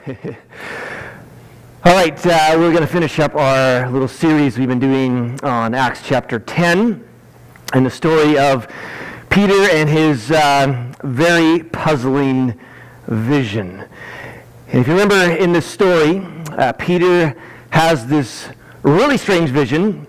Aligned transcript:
All 1.84 1.92
right, 1.92 2.26
uh, 2.26 2.54
we're 2.56 2.70
going 2.70 2.80
to 2.80 2.86
finish 2.86 3.18
up 3.18 3.34
our 3.34 3.90
little 3.90 4.08
series 4.08 4.56
we've 4.56 4.66
been 4.66 4.78
doing 4.78 5.38
on 5.42 5.74
Acts 5.74 6.00
chapter 6.02 6.38
10 6.38 7.06
and 7.74 7.84
the 7.84 7.90
story 7.90 8.38
of 8.38 8.66
Peter 9.28 9.68
and 9.72 9.90
his 9.90 10.30
uh, 10.30 10.90
very 11.04 11.64
puzzling 11.64 12.58
vision. 13.08 13.84
And 14.68 14.80
if 14.80 14.86
you 14.88 14.94
remember 14.94 15.36
in 15.36 15.52
this 15.52 15.66
story, 15.66 16.26
uh, 16.52 16.72
Peter 16.72 17.36
has 17.68 18.06
this 18.06 18.48
really 18.82 19.18
strange 19.18 19.50
vision 19.50 20.06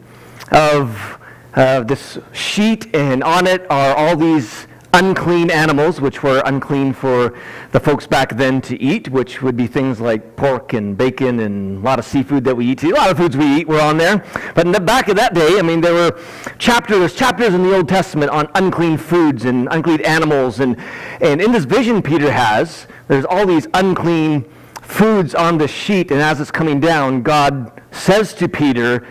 of 0.53 1.19
uh, 1.55 1.81
this 1.83 2.17
sheet, 2.31 2.95
and 2.95 3.25
on 3.25 3.45
it 3.45 3.69
are 3.69 3.93
all 3.93 4.15
these 4.15 4.67
unclean 4.93 5.49
animals, 5.49 6.01
which 6.01 6.21
were 6.21 6.41
unclean 6.45 6.93
for 6.93 7.37
the 7.71 7.79
folks 7.79 8.05
back 8.05 8.35
then 8.35 8.61
to 8.61 8.81
eat, 8.81 9.09
which 9.09 9.41
would 9.41 9.55
be 9.55 9.67
things 9.67 10.01
like 10.01 10.35
pork 10.35 10.73
and 10.73 10.97
bacon 10.97 11.39
and 11.39 11.77
a 11.77 11.81
lot 11.81 11.99
of 11.99 12.05
seafood 12.05 12.43
that 12.43 12.55
we 12.55 12.65
eat. 12.65 12.83
A 12.83 12.89
lot 12.89 13.09
of 13.09 13.17
foods 13.17 13.37
we 13.37 13.45
eat 13.45 13.67
were 13.67 13.79
on 13.79 13.97
there. 13.97 14.25
But 14.53 14.65
in 14.65 14.71
the 14.71 14.79
back 14.79 15.07
of 15.07 15.15
that 15.15 15.33
day, 15.33 15.59
I 15.59 15.61
mean, 15.61 15.81
there 15.81 15.93
were 15.93 16.19
chapters, 16.59 16.99
there's 16.99 17.15
chapters 17.15 17.53
in 17.53 17.63
the 17.63 17.75
Old 17.75 17.87
Testament 17.87 18.31
on 18.31 18.49
unclean 18.55 18.97
foods 18.97 19.45
and 19.45 19.67
unclean 19.71 20.01
animals. 20.01 20.59
And, 20.59 20.77
and 21.21 21.41
in 21.41 21.51
this 21.51 21.65
vision 21.65 22.01
Peter 22.01 22.31
has, 22.31 22.87
there's 23.07 23.25
all 23.25 23.45
these 23.45 23.67
unclean 23.73 24.45
foods 24.81 25.33
on 25.33 25.57
the 25.57 25.67
sheet. 25.67 26.11
And 26.11 26.21
as 26.21 26.41
it's 26.41 26.51
coming 26.51 26.79
down, 26.79 27.23
God 27.23 27.71
says 27.91 28.33
to 28.35 28.49
Peter, 28.49 29.07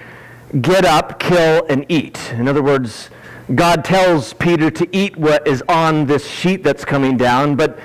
get 0.60 0.84
up, 0.84 1.18
kill, 1.18 1.64
and 1.68 1.86
eat. 1.88 2.32
In 2.32 2.48
other 2.48 2.62
words, 2.62 3.08
God 3.54 3.84
tells 3.84 4.32
Peter 4.34 4.70
to 4.70 4.96
eat 4.96 5.16
what 5.16 5.46
is 5.46 5.62
on 5.68 6.06
this 6.06 6.26
sheet 6.26 6.62
that's 6.62 6.84
coming 6.84 7.16
down. 7.16 7.56
But, 7.56 7.78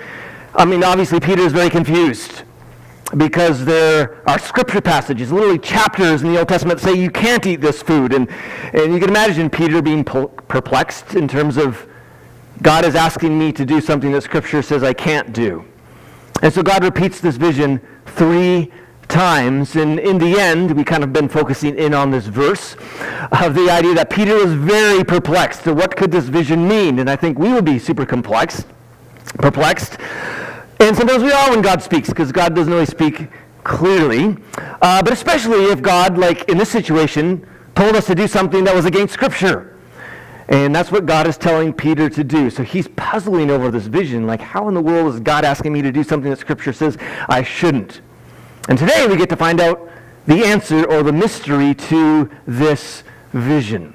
I 0.54 0.66
mean, 0.66 0.84
obviously, 0.84 1.20
Peter 1.20 1.42
is 1.42 1.54
very 1.54 1.70
confused 1.70 2.44
because 3.18 3.66
there 3.66 4.22
are 4.28 4.38
scripture 4.40 4.82
passages, 4.82 5.32
literally 5.32 5.60
chapters 5.60 6.22
in 6.22 6.34
the 6.34 6.40
Old 6.40 6.50
Testament 6.50 6.80
that 6.80 6.90
say 6.92 7.00
you 7.00 7.10
can't 7.10 7.46
eat 7.46 7.62
this 7.62 7.82
food. 7.82 8.14
And, 8.14 8.30
and 8.74 8.94
you 8.94 9.00
can 9.00 9.10
imagine 9.10 9.50
Peter 9.50 9.82
being 9.82 10.04
perplexed 10.04 11.16
in 11.16 11.28
terms 11.28 11.58
of 11.58 11.88
God 12.62 12.86
is 12.86 12.96
asking 12.96 13.38
me 13.38 13.52
to 13.54 13.66
do 13.66 13.82
something 13.82 14.12
that 14.12 14.24
scripture 14.24 14.62
says 14.62 14.84
I 14.84 14.94
can't 14.94 15.34
do. 15.34 15.66
And 16.42 16.54
so 16.54 16.64
God 16.64 16.84
repeats 16.84 17.20
this 17.20 17.38
vision 17.38 17.82
three 18.06 18.72
times. 19.08 19.76
And 19.76 20.00
in 20.00 20.18
the 20.18 20.40
end, 20.40 20.72
we 20.72 20.84
kind 20.84 21.04
of 21.04 21.14
been 21.14 21.30
focusing 21.30 21.78
in 21.78 21.94
on 21.94 22.12
this 22.12 22.26
verse 22.26 22.76
of 23.32 23.56
the 23.56 23.70
idea 23.70 23.94
that 23.96 24.10
Peter 24.10 24.36
was 24.36 24.54
very 24.54 25.04
perplexed. 25.04 25.64
So 25.64 25.74
what 25.74 25.96
could 25.96 26.12
this 26.12 26.26
vision 26.26 26.68
mean? 26.68 27.00
And 27.00 27.10
I 27.10 27.16
think 27.16 27.40
we 27.40 27.54
would 27.54 27.66
be 27.66 27.80
super 27.80 28.06
complex, 28.06 28.66
perplexed. 29.40 29.98
And 30.80 30.96
sometimes 30.96 31.24
we 31.24 31.32
are 31.32 31.50
when 31.50 31.62
God 31.62 31.82
speaks, 31.82 32.10
because 32.10 32.32
God 32.32 32.56
doesn't 32.56 32.72
always 32.72 32.90
speak 32.90 33.28
clearly. 33.64 34.38
Uh, 34.82 35.02
but 35.02 35.14
especially 35.14 35.66
if 35.66 35.82
God, 35.82 36.18
like 36.18 36.50
in 36.50 36.58
this 36.58 36.70
situation, 36.70 37.48
told 37.76 37.96
us 37.96 38.08
to 38.08 38.16
do 38.16 38.28
something 38.28 38.64
that 38.64 38.76
was 38.76 38.86
against 38.86 39.14
Scripture. 39.14 39.72
And 40.48 40.76
that's 40.76 40.92
what 40.92 41.06
God 41.06 41.28
is 41.28 41.38
telling 41.38 41.74
Peter 41.74 42.08
to 42.10 42.24
do. 42.24 42.50
So 42.50 42.64
he's 42.64 42.88
puzzling 42.90 43.50
over 43.50 43.72
this 43.72 43.88
vision. 43.88 44.28
Like, 44.28 44.42
how 44.42 44.68
in 44.68 44.76
the 44.76 44.82
world 44.82 45.14
is 45.14 45.20
God 45.20 45.44
asking 45.44 45.74
me 45.74 45.82
to 45.82 45.92
do 45.92 46.04
something 46.04 46.30
that 46.30 46.40
Scripture 46.40 46.72
says 46.72 46.98
I 47.28 47.42
shouldn't? 47.42 48.02
And 48.68 48.80
today 48.80 49.06
we 49.06 49.16
get 49.16 49.30
to 49.30 49.36
find 49.36 49.62
out 49.62 49.90
the 50.26 50.44
answer 50.44 50.86
or 50.86 51.04
the 51.04 51.14
mystery 51.14 51.76
to 51.76 52.30
this 52.48 53.04
vision. 53.32 53.94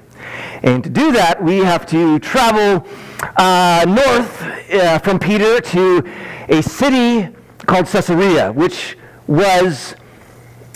And 0.63 0.83
to 0.83 0.89
do 0.89 1.11
that, 1.11 1.43
we 1.43 1.57
have 1.57 1.85
to 1.87 2.19
travel 2.19 2.87
uh, 3.35 3.85
north 3.85 4.41
uh, 4.71 4.99
from 4.99 5.19
Peter 5.19 5.59
to 5.59 6.09
a 6.47 6.61
city 6.61 7.35
called 7.65 7.87
Caesarea, 7.87 8.51
which 8.53 8.97
was, 9.27 9.95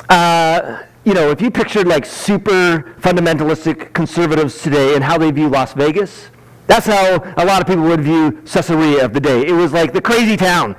uh, 0.10 0.84
you 1.06 1.14
know, 1.14 1.30
if 1.30 1.42
you 1.42 1.50
pictured 1.50 1.88
like 1.88 2.06
super 2.06 2.96
fundamentalistic 3.00 3.94
conservatives 3.94 4.62
today 4.62 4.96
and 4.96 5.04
how 5.04 5.18
they 5.18 5.32
view 5.32 5.48
Las 5.48 5.74
Vegas, 5.74 6.30
that's 6.68 6.88
how 6.88 7.24
a 7.38 7.46
lot 7.46 7.62
of 7.62 7.68
people 7.68 7.84
would 7.84 8.02
view 8.02 8.42
Caesarea 8.46 9.06
of 9.06 9.14
the 9.14 9.20
day. 9.20 9.46
It 9.46 9.52
was 9.52 9.72
like 9.72 9.94
the 9.94 10.02
crazy 10.02 10.36
town. 10.36 10.76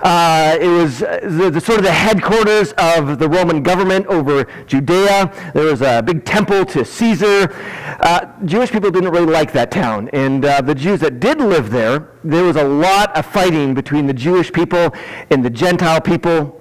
Uh, 0.00 0.56
it 0.60 0.68
was 0.68 1.02
uh, 1.02 1.20
the, 1.22 1.50
the, 1.50 1.60
sort 1.60 1.78
of 1.78 1.84
the 1.84 1.92
headquarters 1.92 2.72
of 2.78 3.18
the 3.18 3.28
Roman 3.28 3.62
government 3.62 4.06
over 4.06 4.44
Judea. 4.66 5.32
There 5.54 5.64
was 5.64 5.82
a 5.82 6.02
big 6.02 6.24
temple 6.24 6.64
to 6.66 6.84
Caesar. 6.84 7.54
Uh, 8.00 8.26
Jewish 8.44 8.70
people 8.70 8.90
didn't 8.90 9.10
really 9.10 9.26
like 9.26 9.52
that 9.52 9.70
town. 9.70 10.08
And 10.12 10.44
uh, 10.44 10.62
the 10.62 10.74
Jews 10.74 11.00
that 11.00 11.20
did 11.20 11.40
live 11.40 11.70
there, 11.70 12.08
there 12.24 12.44
was 12.44 12.56
a 12.56 12.64
lot 12.64 13.14
of 13.16 13.26
fighting 13.26 13.74
between 13.74 14.06
the 14.06 14.14
Jewish 14.14 14.52
people 14.52 14.94
and 15.30 15.44
the 15.44 15.50
Gentile 15.50 16.00
people. 16.00 16.54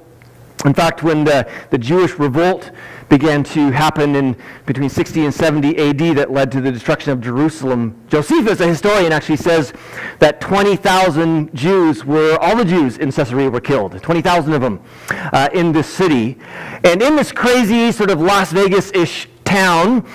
In 0.65 0.73
fact, 0.73 1.03
when 1.03 1.23
the, 1.23 1.49
the 1.69 1.77
Jewish 1.77 2.17
revolt 2.19 2.71
began 3.09 3.43
to 3.43 3.71
happen 3.71 4.15
in 4.15 4.35
between 4.65 4.89
60 4.89 5.25
and 5.25 5.33
70 5.33 5.77
AD 5.77 6.17
that 6.17 6.31
led 6.31 6.51
to 6.51 6.61
the 6.61 6.71
destruction 6.71 7.11
of 7.11 7.21
Jerusalem. 7.21 7.95
Josephus, 8.07 8.59
a 8.59 8.67
historian, 8.67 9.11
actually 9.11 9.37
says 9.37 9.73
that 10.19 10.41
20,000 10.41 11.53
Jews 11.53 12.03
were, 12.03 12.37
all 12.41 12.55
the 12.55 12.65
Jews 12.65 12.97
in 12.97 13.11
Caesarea 13.11 13.49
were 13.49 13.61
killed, 13.61 14.01
20,000 14.01 14.53
of 14.53 14.61
them 14.61 14.81
uh, 15.09 15.49
in 15.53 15.71
this 15.71 15.87
city. 15.87 16.37
And 16.83 17.01
in 17.01 17.15
this 17.15 17.31
crazy 17.31 17.91
sort 17.91 18.11
of 18.11 18.19
Las 18.19 18.51
Vegas-ish 18.51 19.29
town, 19.45 20.05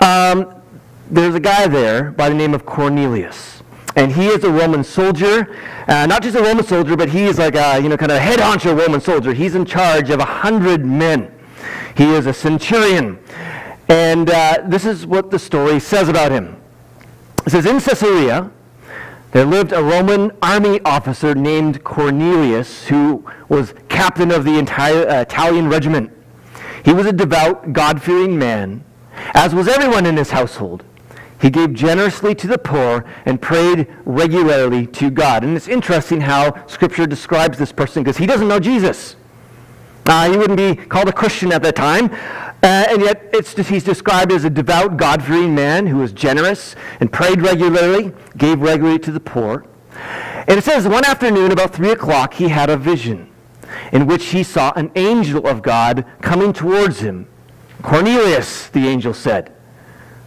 um, 0.00 0.54
there's 1.10 1.34
a 1.34 1.40
guy 1.40 1.66
there 1.66 2.10
by 2.10 2.28
the 2.28 2.34
name 2.34 2.54
of 2.54 2.64
Cornelius. 2.64 3.62
And 3.94 4.10
he 4.10 4.26
is 4.28 4.42
a 4.44 4.50
Roman 4.50 4.82
soldier, 4.82 5.54
uh, 5.86 6.06
not 6.06 6.22
just 6.22 6.36
a 6.36 6.42
Roman 6.42 6.64
soldier, 6.64 6.96
but 6.96 7.10
he 7.10 7.24
is 7.24 7.38
like 7.38 7.54
a, 7.54 7.78
you 7.78 7.90
know, 7.90 7.96
kind 7.96 8.10
of 8.10 8.18
head 8.18 8.38
honcho 8.38 8.76
Roman 8.76 9.00
soldier. 9.00 9.34
He's 9.34 9.54
in 9.54 9.66
charge 9.66 10.08
of 10.08 10.20
a 10.20 10.24
hundred 10.24 10.84
men. 10.84 11.30
He 11.96 12.04
is 12.14 12.26
a 12.26 12.32
centurion. 12.32 13.18
And 13.88 14.30
uh, 14.30 14.62
this 14.66 14.84
is 14.84 15.06
what 15.06 15.30
the 15.30 15.38
story 15.38 15.80
says 15.80 16.08
about 16.08 16.32
him. 16.32 16.56
It 17.46 17.50
says, 17.50 17.66
In 17.66 17.80
Caesarea, 17.80 18.50
there 19.32 19.44
lived 19.44 19.72
a 19.72 19.82
Roman 19.82 20.30
army 20.42 20.80
officer 20.84 21.34
named 21.34 21.82
Cornelius, 21.84 22.86
who 22.86 23.24
was 23.48 23.74
captain 23.88 24.30
of 24.30 24.44
the 24.44 24.58
entire 24.58 25.08
uh, 25.08 25.22
Italian 25.22 25.68
regiment. 25.68 26.10
He 26.84 26.92
was 26.92 27.06
a 27.06 27.12
devout, 27.12 27.72
God 27.72 28.02
fearing 28.02 28.38
man, 28.38 28.84
as 29.34 29.54
was 29.54 29.68
everyone 29.68 30.06
in 30.06 30.16
his 30.16 30.30
household. 30.30 30.84
He 31.40 31.50
gave 31.50 31.72
generously 31.74 32.34
to 32.36 32.46
the 32.46 32.58
poor 32.58 33.04
and 33.24 33.40
prayed 33.42 33.88
regularly 34.04 34.86
to 34.88 35.10
God. 35.10 35.42
And 35.42 35.56
it's 35.56 35.66
interesting 35.66 36.20
how 36.20 36.66
Scripture 36.66 37.06
describes 37.06 37.58
this 37.58 37.72
person 37.72 38.04
because 38.04 38.16
he 38.16 38.26
doesn't 38.26 38.46
know 38.46 38.60
Jesus. 38.60 39.16
Uh, 40.06 40.30
he 40.30 40.36
wouldn't 40.36 40.56
be 40.56 40.74
called 40.74 41.08
a 41.08 41.12
Christian 41.12 41.52
at 41.52 41.62
that 41.62 41.76
time. 41.76 42.12
Uh, 42.62 42.86
and 42.90 43.02
yet 43.02 43.34
he's 43.68 43.82
described 43.82 44.30
as 44.30 44.44
a 44.44 44.50
devout, 44.50 44.96
God-fearing 44.96 45.54
man 45.54 45.86
who 45.86 45.98
was 45.98 46.12
generous 46.12 46.76
and 47.00 47.12
prayed 47.12 47.42
regularly, 47.42 48.12
gave 48.36 48.60
regularly 48.60 48.98
to 49.00 49.10
the 49.10 49.20
poor. 49.20 49.64
And 50.46 50.58
it 50.58 50.64
says 50.64 50.86
one 50.86 51.04
afternoon 51.04 51.50
about 51.50 51.74
3 51.74 51.90
o'clock 51.90 52.34
he 52.34 52.48
had 52.48 52.70
a 52.70 52.76
vision 52.76 53.28
in 53.92 54.06
which 54.06 54.26
he 54.26 54.42
saw 54.42 54.72
an 54.76 54.90
angel 54.94 55.46
of 55.46 55.62
God 55.62 56.04
coming 56.20 56.52
towards 56.52 57.00
him. 57.00 57.26
Cornelius, 57.82 58.68
the 58.68 58.86
angel 58.86 59.14
said. 59.14 59.52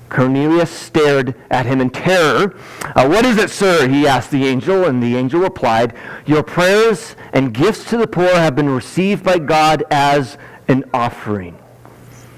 Cornelius 0.09 0.69
stared 0.69 1.35
at 1.49 1.65
him 1.65 1.81
in 1.81 1.89
terror. 1.89 2.55
Uh, 2.95 3.07
what 3.07 3.25
is 3.25 3.37
it, 3.37 3.49
sir? 3.49 3.87
He 3.87 4.07
asked 4.07 4.31
the 4.31 4.45
angel, 4.45 4.85
and 4.85 5.01
the 5.01 5.15
angel 5.15 5.41
replied, 5.41 5.93
Your 6.25 6.43
prayers 6.43 7.15
and 7.33 7.53
gifts 7.53 7.89
to 7.89 7.97
the 7.97 8.07
poor 8.07 8.29
have 8.29 8.55
been 8.55 8.69
received 8.69 9.23
by 9.23 9.39
God 9.39 9.83
as 9.89 10.37
an 10.67 10.83
offering. 10.93 11.57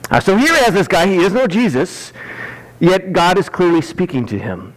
Uh, 0.10 0.20
so 0.20 0.38
here 0.38 0.54
he 0.56 0.64
has 0.64 0.74
this 0.74 0.88
guy, 0.88 1.08
he 1.08 1.18
doesn't 1.18 1.38
know 1.38 1.48
Jesus, 1.48 2.14
yet 2.80 3.12
God 3.12 3.38
is 3.38 3.50
clearly 3.50 3.82
speaking 3.82 4.26
to 4.28 4.40
him. 4.40 4.74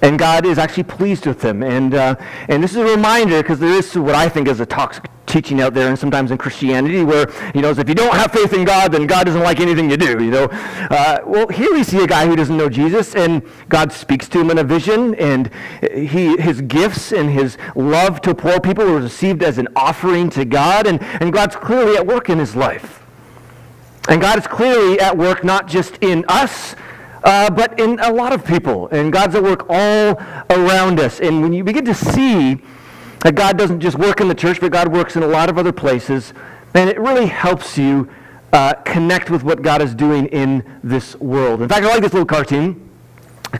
And 0.00 0.18
God 0.18 0.46
is 0.46 0.58
actually 0.58 0.84
pleased 0.84 1.26
with 1.26 1.42
him. 1.42 1.62
And, 1.62 1.94
uh, 1.94 2.14
and 2.48 2.62
this 2.62 2.72
is 2.72 2.76
a 2.76 2.84
reminder, 2.84 3.42
because 3.42 3.58
there 3.58 3.72
is 3.72 3.96
what 3.96 4.14
I 4.14 4.28
think 4.28 4.48
is 4.48 4.60
a 4.60 4.66
toxic 4.66 5.10
teaching 5.28 5.60
out 5.60 5.74
there 5.74 5.88
and 5.88 5.98
sometimes 5.98 6.30
in 6.30 6.38
Christianity 6.38 7.04
where, 7.04 7.30
you 7.54 7.60
know, 7.60 7.70
if 7.70 7.88
you 7.88 7.94
don't 7.94 8.14
have 8.14 8.32
faith 8.32 8.52
in 8.52 8.64
God, 8.64 8.92
then 8.92 9.06
God 9.06 9.24
doesn't 9.24 9.42
like 9.42 9.60
anything 9.60 9.90
you 9.90 9.96
do, 9.96 10.24
you 10.24 10.30
know. 10.30 10.44
Uh, 10.44 11.18
well, 11.26 11.48
here 11.48 11.72
we 11.72 11.84
see 11.84 12.02
a 12.02 12.06
guy 12.06 12.26
who 12.26 12.34
doesn't 12.34 12.56
know 12.56 12.68
Jesus 12.68 13.14
and 13.14 13.42
God 13.68 13.92
speaks 13.92 14.28
to 14.30 14.40
him 14.40 14.50
in 14.50 14.58
a 14.58 14.64
vision 14.64 15.14
and 15.16 15.50
he, 15.92 16.36
his 16.38 16.62
gifts 16.62 17.12
and 17.12 17.30
his 17.30 17.58
love 17.76 18.20
to 18.22 18.34
poor 18.34 18.58
people 18.58 18.84
were 18.84 19.00
received 19.00 19.42
as 19.42 19.58
an 19.58 19.68
offering 19.76 20.30
to 20.30 20.44
God 20.44 20.86
and, 20.86 21.00
and 21.02 21.32
God's 21.32 21.56
clearly 21.56 21.96
at 21.96 22.06
work 22.06 22.30
in 22.30 22.38
his 22.38 22.56
life. 22.56 23.02
And 24.08 24.22
God 24.22 24.38
is 24.38 24.46
clearly 24.46 24.98
at 25.00 25.16
work 25.16 25.44
not 25.44 25.68
just 25.68 25.98
in 26.00 26.24
us, 26.28 26.74
uh, 27.24 27.50
but 27.50 27.78
in 27.80 27.98
a 28.00 28.12
lot 28.12 28.32
of 28.32 28.44
people. 28.44 28.88
And 28.88 29.12
God's 29.12 29.34
at 29.34 29.42
work 29.42 29.66
all 29.68 30.16
around 30.50 31.00
us. 31.00 31.20
And 31.20 31.42
when 31.42 31.52
you 31.52 31.64
begin 31.64 31.84
to 31.84 31.94
see 31.94 32.60
that 33.20 33.34
God 33.34 33.58
doesn't 33.58 33.80
just 33.80 33.98
work 33.98 34.20
in 34.20 34.28
the 34.28 34.34
church, 34.34 34.60
but 34.60 34.72
God 34.72 34.88
works 34.88 35.16
in 35.16 35.22
a 35.22 35.26
lot 35.26 35.50
of 35.50 35.58
other 35.58 35.72
places. 35.72 36.32
And 36.74 36.88
it 36.88 36.98
really 36.98 37.26
helps 37.26 37.76
you 37.76 38.08
uh, 38.52 38.74
connect 38.84 39.30
with 39.30 39.42
what 39.42 39.62
God 39.62 39.82
is 39.82 39.94
doing 39.94 40.26
in 40.26 40.64
this 40.82 41.16
world. 41.16 41.62
In 41.62 41.68
fact, 41.68 41.84
I 41.84 41.88
like 41.88 42.02
this 42.02 42.12
little 42.12 42.26
cartoon. 42.26 42.88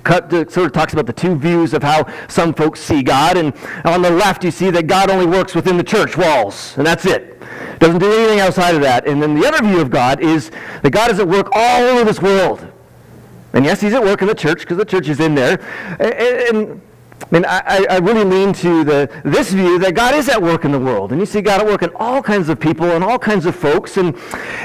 cut 0.04 0.30
sort 0.50 0.66
of 0.66 0.72
talks 0.72 0.92
about 0.92 1.06
the 1.06 1.12
two 1.12 1.36
views 1.36 1.74
of 1.74 1.82
how 1.82 2.06
some 2.28 2.54
folks 2.54 2.80
see 2.80 3.02
God. 3.02 3.36
And 3.36 3.52
on 3.84 4.02
the 4.02 4.10
left, 4.10 4.44
you 4.44 4.50
see 4.50 4.70
that 4.70 4.86
God 4.86 5.10
only 5.10 5.26
works 5.26 5.54
within 5.54 5.76
the 5.76 5.84
church 5.84 6.16
walls, 6.16 6.74
and 6.76 6.86
that's 6.86 7.06
it. 7.06 7.40
Doesn't 7.78 7.98
do 7.98 8.12
anything 8.12 8.40
outside 8.40 8.74
of 8.74 8.82
that. 8.82 9.06
And 9.06 9.22
then 9.22 9.34
the 9.34 9.46
other 9.46 9.62
view 9.66 9.80
of 9.80 9.90
God 9.90 10.20
is 10.20 10.50
that 10.82 10.90
God 10.90 11.10
is 11.10 11.18
at 11.18 11.28
work 11.28 11.48
all 11.52 11.82
over 11.82 12.04
this 12.04 12.20
world. 12.20 12.66
And 13.52 13.64
yes, 13.64 13.80
he's 13.80 13.94
at 13.94 14.02
work 14.02 14.22
in 14.22 14.28
the 14.28 14.34
church 14.34 14.60
because 14.60 14.76
the 14.76 14.84
church 14.84 15.08
is 15.08 15.20
in 15.20 15.34
there. 15.34 15.60
And, 15.98 16.56
and 16.56 16.80
I 17.20 17.26
mean, 17.30 17.44
I, 17.46 17.86
I, 17.90 17.98
really 17.98 18.24
lean 18.24 18.52
to 18.54 18.84
the, 18.84 19.22
this 19.24 19.52
view 19.52 19.78
that 19.80 19.94
God 19.94 20.14
is 20.14 20.28
at 20.28 20.40
work 20.40 20.64
in 20.64 20.72
the 20.72 20.78
world. 20.78 21.10
And 21.12 21.20
you 21.20 21.26
see 21.26 21.40
God 21.40 21.60
at 21.60 21.66
work 21.66 21.82
in 21.82 21.90
all 21.96 22.22
kinds 22.22 22.48
of 22.48 22.60
people 22.60 22.86
and 22.92 23.02
all 23.02 23.18
kinds 23.18 23.44
of 23.44 23.56
folks. 23.56 23.96
And, 23.96 24.16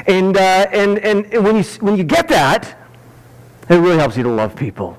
and, 0.06 0.38
uh, 0.38 0.68
and, 0.72 1.00
and 1.00 1.44
when, 1.44 1.58
you, 1.58 1.64
when 1.80 1.98
you 1.98 2.04
get 2.04 2.28
that, 2.28 2.78
it 3.70 3.76
really 3.76 3.98
helps 3.98 4.18
you 4.18 4.24
to 4.24 4.30
love 4.30 4.56
people. 4.56 4.98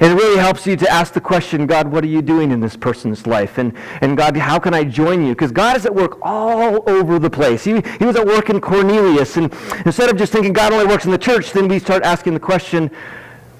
And 0.00 0.12
it 0.12 0.16
really 0.16 0.38
helps 0.38 0.66
you 0.66 0.76
to 0.76 0.88
ask 0.90 1.12
the 1.12 1.20
question, 1.20 1.66
God, 1.66 1.86
what 1.86 2.02
are 2.02 2.08
you 2.08 2.22
doing 2.22 2.52
in 2.52 2.60
this 2.60 2.74
person's 2.74 3.26
life? 3.26 3.58
And, 3.58 3.74
and 4.00 4.16
God, 4.16 4.34
how 4.34 4.58
can 4.58 4.72
I 4.72 4.82
join 4.82 5.26
you? 5.26 5.34
Because 5.34 5.52
God 5.52 5.76
is 5.76 5.84
at 5.84 5.94
work 5.94 6.18
all 6.22 6.88
over 6.88 7.18
the 7.18 7.28
place. 7.28 7.64
He, 7.64 7.82
he 7.98 8.06
was 8.06 8.16
at 8.16 8.26
work 8.26 8.48
in 8.48 8.62
Cornelius. 8.62 9.36
And 9.36 9.52
instead 9.84 10.08
of 10.08 10.16
just 10.16 10.32
thinking 10.32 10.54
God 10.54 10.72
only 10.72 10.86
works 10.86 11.04
in 11.04 11.10
the 11.10 11.18
church, 11.18 11.52
then 11.52 11.68
we 11.68 11.78
start 11.78 12.02
asking 12.02 12.32
the 12.32 12.40
question, 12.40 12.90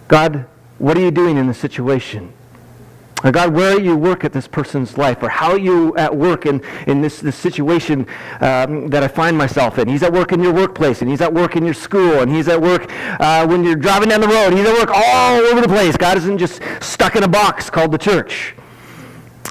God, 0.08 0.46
what 0.78 0.96
are 0.96 1.00
you 1.00 1.10
doing 1.10 1.36
in 1.36 1.46
this 1.46 1.58
situation? 1.58 2.32
God, 3.22 3.54
where 3.54 3.78
you 3.78 3.96
work 3.96 4.24
at 4.24 4.32
this 4.32 4.48
person's 4.48 4.96
life, 4.96 5.22
or 5.22 5.28
how 5.28 5.54
you 5.54 5.94
at 5.96 6.14
work 6.14 6.46
in, 6.46 6.62
in 6.86 7.02
this, 7.02 7.20
this 7.20 7.36
situation 7.36 8.06
um, 8.40 8.88
that 8.88 9.02
I 9.02 9.08
find 9.08 9.36
myself 9.36 9.78
in. 9.78 9.88
He's 9.88 10.02
at 10.02 10.12
work 10.12 10.32
in 10.32 10.42
your 10.42 10.54
workplace, 10.54 11.02
and 11.02 11.10
he's 11.10 11.20
at 11.20 11.32
work 11.32 11.56
in 11.56 11.64
your 11.64 11.74
school, 11.74 12.20
and 12.20 12.32
he's 12.32 12.48
at 12.48 12.60
work 12.60 12.90
uh, 13.20 13.46
when 13.46 13.62
you're 13.62 13.76
driving 13.76 14.08
down 14.08 14.22
the 14.22 14.28
road. 14.28 14.54
He's 14.54 14.66
at 14.66 14.74
work 14.74 14.90
all 14.94 15.40
over 15.40 15.60
the 15.60 15.68
place. 15.68 15.96
God 15.96 16.16
isn't 16.16 16.38
just 16.38 16.62
stuck 16.80 17.16
in 17.16 17.22
a 17.22 17.28
box 17.28 17.68
called 17.68 17.92
the 17.92 17.98
church. 17.98 18.54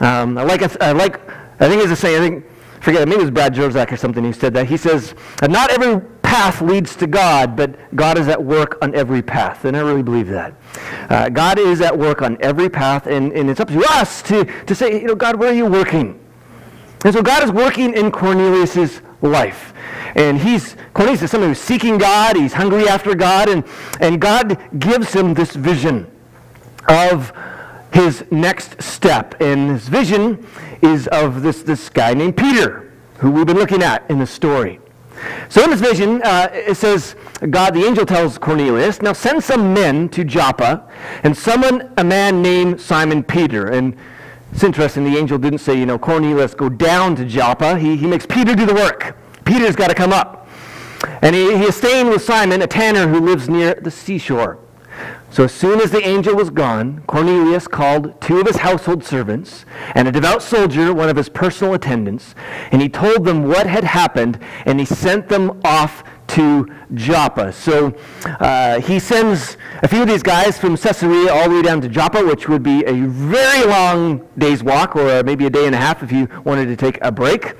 Um, 0.02 0.38
I 0.38 0.44
like, 0.44 0.82
I 0.82 0.92
like, 0.92 1.20
I 1.60 1.68
think 1.68 1.84
it's 1.84 1.92
a 1.92 1.96
saying, 1.96 2.22
I 2.22 2.28
think 2.28 2.46
forget, 2.82 3.08
maybe 3.08 3.22
it 3.22 3.24
was 3.24 3.32
Brad 3.32 3.54
Jersak 3.54 3.92
or 3.92 3.98
something 3.98 4.24
who 4.24 4.34
said 4.34 4.54
that. 4.54 4.68
He 4.68 4.78
says, 4.78 5.14
not 5.42 5.72
every 5.72 6.00
path 6.30 6.62
leads 6.62 6.96
to 6.96 7.08
God, 7.08 7.56
but 7.56 7.74
God 7.96 8.20
is 8.20 8.28
at 8.28 8.44
work 8.44 8.78
on 8.84 8.94
every 8.94 9.20
path. 9.20 9.66
And 9.66 9.76
I 9.76 9.80
really 9.80 10.04
believe 10.04 10.28
that. 10.28 10.54
Uh, 11.10 11.28
God 11.28 11.58
is 11.58 11.82
at 11.82 11.98
work 11.98 12.22
on 12.22 12.38
every 12.40 12.70
path, 12.70 13.08
and, 13.08 13.34
and 13.34 13.50
it's 13.50 13.60
up 13.60 13.70
to 13.70 13.84
us 13.90 14.22
to, 14.24 14.46
to 14.66 14.76
say, 14.76 15.02
you 15.02 15.08
know, 15.08 15.16
God, 15.16 15.38
where 15.38 15.50
are 15.50 15.56
you 15.56 15.66
working? 15.66 16.20
And 17.04 17.16
so 17.16 17.24
God 17.24 17.42
is 17.42 17.52
working 17.52 17.96
in 17.96 18.12
Cornelius' 18.12 19.02
life. 19.24 19.74
And 20.16 20.38
he's, 20.38 20.76
Cornelius 20.94 21.24
is 21.24 21.32
somebody 21.32 21.50
who's 21.50 21.60
seeking 21.60 21.98
God, 21.98 22.36
he's 22.36 22.54
hungry 22.54 22.88
after 22.88 23.16
God, 23.16 23.50
and, 23.50 23.64
and 24.00 24.22
God 24.22 24.60
gives 24.78 25.12
him 25.12 25.34
this 25.34 25.56
vision 25.56 26.06
of 26.88 27.34
his 27.92 28.24
next 28.30 28.84
step. 28.84 29.34
And 29.42 29.72
his 29.72 29.90
vision 29.90 30.46
is 30.84 31.08
of 31.08 31.42
this, 31.42 31.64
this 31.64 31.90
guy 31.90 32.14
named 32.14 32.38
Peter, 32.38 32.94
who 33.18 33.32
we've 33.32 33.48
been 33.48 33.58
looking 33.58 33.82
at 33.82 34.08
in 34.12 34.20
the 34.20 34.28
story. 34.28 34.80
So 35.50 35.64
in 35.64 35.70
this 35.72 35.82
vision, 35.82 36.22
uh, 36.24 36.50
it 36.52 36.78
says, 36.78 37.16
God, 37.50 37.74
the 37.74 37.84
angel 37.84 38.06
tells 38.06 38.38
Cornelius, 38.38 39.02
now 39.02 39.14
send 39.14 39.44
some 39.44 39.74
men 39.74 40.10
to 40.10 40.24
Joppa 40.24 40.90
and 41.24 41.36
summon 41.36 41.92
a 41.98 42.04
man 42.04 42.42
named 42.42 42.80
Simon 42.80 43.24
Peter. 43.24 43.68
And 43.68 43.96
it's 44.52 44.64
interesting, 44.64 45.04
the 45.04 45.18
angel 45.18 45.38
didn't 45.38 45.60
say, 45.60 45.78
you 45.78 45.86
know, 45.86 46.00
Cornelius, 46.00 46.54
go 46.54 46.70
down 46.70 47.16
to 47.16 47.26
Joppa. 47.26 47.78
He, 47.78 47.98
he 47.98 48.08
makes 48.08 48.26
Peter 48.26 48.56
do 48.56 48.66
the 48.66 48.74
work. 48.74 49.16
Peter's 49.46 49.76
got 49.76 49.88
to 49.88 49.96
come 49.96 50.14
up. 50.14 50.48
And 51.22 51.36
he, 51.36 51.58
he 51.58 51.64
is 51.64 51.76
staying 51.76 52.08
with 52.08 52.22
Simon, 52.22 52.62
a 52.62 52.68
tanner 52.68 53.08
who 53.08 53.20
lives 53.20 53.50
near 53.50 53.76
the 53.76 53.92
seashore. 53.92 54.60
So 55.32 55.44
as 55.44 55.54
soon 55.54 55.80
as 55.80 55.92
the 55.92 56.06
angel 56.06 56.36
was 56.36 56.50
gone, 56.50 57.04
Cornelius 57.08 57.68
called 57.68 58.20
two 58.20 58.40
of 58.40 58.48
his 58.48 58.58
household 58.58 59.04
servants 59.04 59.64
and 59.94 60.08
a 60.08 60.12
devout 60.12 60.42
soldier, 60.42 60.94
one 60.94 61.08
of 61.08 61.16
his 61.16 61.30
personal 61.30 61.76
attendants, 61.76 62.34
and 62.72 62.82
he 62.82 62.90
told 62.90 63.26
them 63.26 63.44
what 63.44 63.68
had 63.68 63.84
happened, 63.84 64.40
and 64.66 64.80
he 64.80 64.86
sent 64.86 65.30
them 65.30 65.62
off 65.64 66.04
to 66.30 66.68
Joppa. 66.94 67.52
So 67.52 67.96
uh, 68.40 68.80
he 68.82 69.00
sends 69.00 69.58
a 69.82 69.88
few 69.88 70.02
of 70.02 70.08
these 70.08 70.24
guys 70.24 70.58
from 70.58 70.78
Caesarea 70.78 71.32
all 71.32 71.50
the 71.50 71.56
way 71.56 71.62
down 71.62 71.82
to 71.82 71.90
Joppa, 71.90 72.24
which 72.24 72.48
would 72.48 72.64
be 72.64 72.84
a 72.86 72.94
very 72.94 73.66
long 73.66 74.28
day's 74.38 74.64
walk, 74.64 74.96
or 74.96 75.24
maybe 75.24 75.46
a 75.46 75.50
day 75.50 75.66
and 75.66 75.76
a 75.76 75.80
half 75.80 76.04
if 76.04 76.12
you 76.12 76.28
wanted 76.44 76.66
to 76.68 76.76
take 76.76 77.00
a 77.02 77.12
break. 77.12 77.56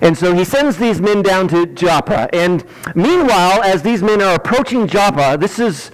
And 0.00 0.16
so 0.16 0.34
he 0.34 0.44
sends 0.44 0.76
these 0.76 1.00
men 1.00 1.22
down 1.22 1.48
to 1.48 1.66
Joppa. 1.66 2.28
And 2.34 2.64
meanwhile, 2.94 3.62
as 3.62 3.82
these 3.82 4.02
men 4.02 4.22
are 4.22 4.34
approaching 4.34 4.86
Joppa, 4.86 5.36
this 5.38 5.58
is 5.58 5.90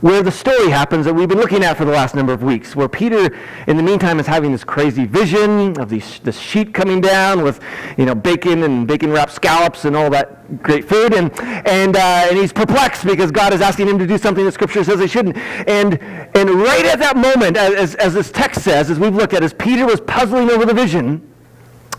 where 0.00 0.22
the 0.22 0.30
story 0.30 0.70
happens 0.70 1.04
that 1.04 1.14
we've 1.14 1.28
been 1.28 1.38
looking 1.38 1.64
at 1.64 1.76
for 1.76 1.84
the 1.84 1.90
last 1.90 2.14
number 2.14 2.32
of 2.32 2.42
weeks, 2.42 2.76
where 2.76 2.88
Peter, 2.88 3.36
in 3.66 3.76
the 3.76 3.82
meantime, 3.82 4.20
is 4.20 4.26
having 4.26 4.52
this 4.52 4.62
crazy 4.62 5.06
vision 5.06 5.78
of 5.80 5.88
these, 5.88 6.20
this 6.20 6.38
sheet 6.38 6.72
coming 6.72 7.00
down 7.00 7.42
with, 7.42 7.60
you 7.96 8.06
know, 8.06 8.14
bacon 8.14 8.62
and 8.62 8.86
bacon-wrapped 8.86 9.32
scallops 9.32 9.84
and 9.84 9.96
all 9.96 10.08
that 10.10 10.62
great 10.62 10.88
food, 10.88 11.14
and 11.14 11.32
and 11.66 11.96
uh, 11.96 12.26
and 12.28 12.38
he's 12.38 12.52
perplexed 12.52 13.04
because 13.04 13.32
God 13.32 13.52
is 13.52 13.60
asking 13.60 13.88
him 13.88 13.98
to 13.98 14.06
do 14.06 14.18
something 14.18 14.44
that 14.44 14.52
Scripture 14.52 14.84
says 14.84 15.00
he 15.00 15.08
shouldn't. 15.08 15.36
And 15.36 16.00
and 16.36 16.50
right 16.50 16.86
at 16.86 17.00
that 17.00 17.16
moment, 17.16 17.56
as 17.56 17.96
as 17.96 18.14
this 18.14 18.30
text 18.30 18.62
says, 18.62 18.90
as 18.90 19.00
we've 19.00 19.14
looked 19.14 19.34
at, 19.34 19.42
as 19.42 19.52
Peter 19.52 19.84
was 19.84 20.00
puzzling 20.00 20.50
over 20.50 20.64
the 20.64 20.74
vision, 20.74 21.28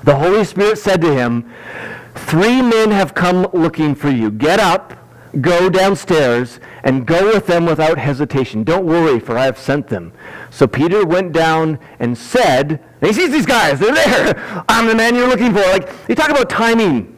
the 0.03 0.15
Holy 0.15 0.45
Spirit 0.45 0.77
said 0.77 1.01
to 1.01 1.13
him, 1.13 1.51
Three 2.15 2.61
men 2.61 2.91
have 2.91 3.13
come 3.13 3.47
looking 3.53 3.93
for 3.93 4.09
you. 4.09 4.31
Get 4.31 4.59
up." 4.59 4.98
Go 5.41 5.69
downstairs 5.69 6.59
and 6.83 7.05
go 7.05 7.27
with 7.33 7.45
them 7.45 7.65
without 7.65 7.97
hesitation. 7.99 8.63
Don't 8.63 8.85
worry, 8.85 9.19
for 9.19 9.37
I 9.37 9.45
have 9.45 9.59
sent 9.59 9.87
them. 9.87 10.11
So 10.49 10.65
Peter 10.65 11.05
went 11.05 11.33
down 11.33 11.77
and 11.99 12.17
said, 12.17 12.83
he 13.01 13.13
sees 13.13 13.31
these 13.31 13.45
guys, 13.45 13.79
they're 13.79 13.93
there. 13.93 14.63
I'm 14.67 14.87
the 14.87 14.95
man 14.95 15.15
you're 15.15 15.27
looking 15.27 15.53
for. 15.53 15.59
Like, 15.59 15.89
you 16.07 16.15
talk 16.15 16.29
about 16.29 16.49
timing. 16.49 17.15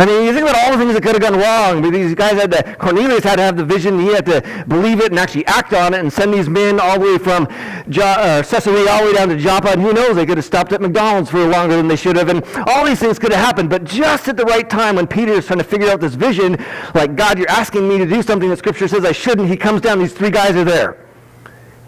I 0.00 0.06
mean, 0.06 0.24
you 0.24 0.32
think 0.32 0.48
about 0.48 0.56
all 0.56 0.70
the 0.70 0.78
things 0.78 0.94
that 0.94 1.02
could 1.02 1.20
have 1.20 1.20
gone 1.20 1.40
wrong. 1.40 1.90
These 1.90 2.14
guys 2.14 2.34
had 2.34 2.52
to, 2.52 2.76
Cornelius 2.76 3.24
had 3.24 3.36
to 3.36 3.42
have 3.42 3.56
the 3.56 3.64
vision. 3.64 3.98
He 3.98 4.06
had 4.06 4.24
to 4.26 4.64
believe 4.68 5.00
it 5.00 5.10
and 5.10 5.18
actually 5.18 5.44
act 5.46 5.72
on 5.72 5.92
it 5.92 5.98
and 5.98 6.12
send 6.12 6.32
these 6.32 6.48
men 6.48 6.78
all 6.78 7.00
the 7.00 7.04
way 7.04 7.18
from 7.18 7.48
jo- 7.88 8.02
uh, 8.02 8.44
Caesarea 8.44 8.88
all 8.88 9.00
the 9.00 9.06
way 9.06 9.12
down 9.14 9.28
to 9.28 9.36
Joppa. 9.36 9.70
And 9.70 9.82
who 9.82 9.92
knows, 9.92 10.14
they 10.14 10.24
could 10.24 10.38
have 10.38 10.44
stopped 10.44 10.72
at 10.72 10.80
McDonald's 10.80 11.30
for 11.30 11.44
longer 11.44 11.76
than 11.76 11.88
they 11.88 11.96
should 11.96 12.14
have. 12.14 12.28
And 12.28 12.44
all 12.68 12.86
these 12.86 13.00
things 13.00 13.18
could 13.18 13.32
have 13.32 13.44
happened. 13.44 13.70
But 13.70 13.82
just 13.82 14.28
at 14.28 14.36
the 14.36 14.44
right 14.44 14.70
time 14.70 14.94
when 14.94 15.08
Peter 15.08 15.32
is 15.32 15.46
trying 15.46 15.58
to 15.58 15.64
figure 15.64 15.88
out 15.88 16.00
this 16.00 16.14
vision, 16.14 16.64
like, 16.94 17.16
God, 17.16 17.36
you're 17.36 17.50
asking 17.50 17.88
me 17.88 17.98
to 17.98 18.06
do 18.06 18.22
something 18.22 18.48
that 18.50 18.58
Scripture 18.58 18.86
says 18.86 19.04
I 19.04 19.10
shouldn't, 19.10 19.48
he 19.48 19.56
comes 19.56 19.80
down, 19.80 19.98
these 19.98 20.12
three 20.12 20.30
guys 20.30 20.54
are 20.54 20.64
there. 20.64 21.04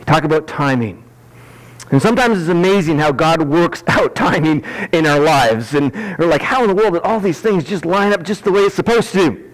You 0.00 0.04
talk 0.04 0.24
about 0.24 0.48
timing. 0.48 1.04
And 1.90 2.00
sometimes 2.00 2.38
it's 2.38 2.48
amazing 2.48 2.98
how 2.98 3.12
God 3.12 3.48
works 3.48 3.82
out 3.88 4.14
timing 4.14 4.64
in 4.92 5.06
our 5.06 5.20
lives. 5.20 5.74
And 5.74 5.92
we're 6.18 6.26
like, 6.26 6.42
how 6.42 6.62
in 6.62 6.68
the 6.68 6.74
world 6.74 6.94
did 6.94 7.02
all 7.02 7.20
these 7.20 7.40
things 7.40 7.64
just 7.64 7.84
line 7.84 8.12
up 8.12 8.22
just 8.22 8.44
the 8.44 8.52
way 8.52 8.62
it's 8.62 8.74
supposed 8.74 9.12
to? 9.12 9.50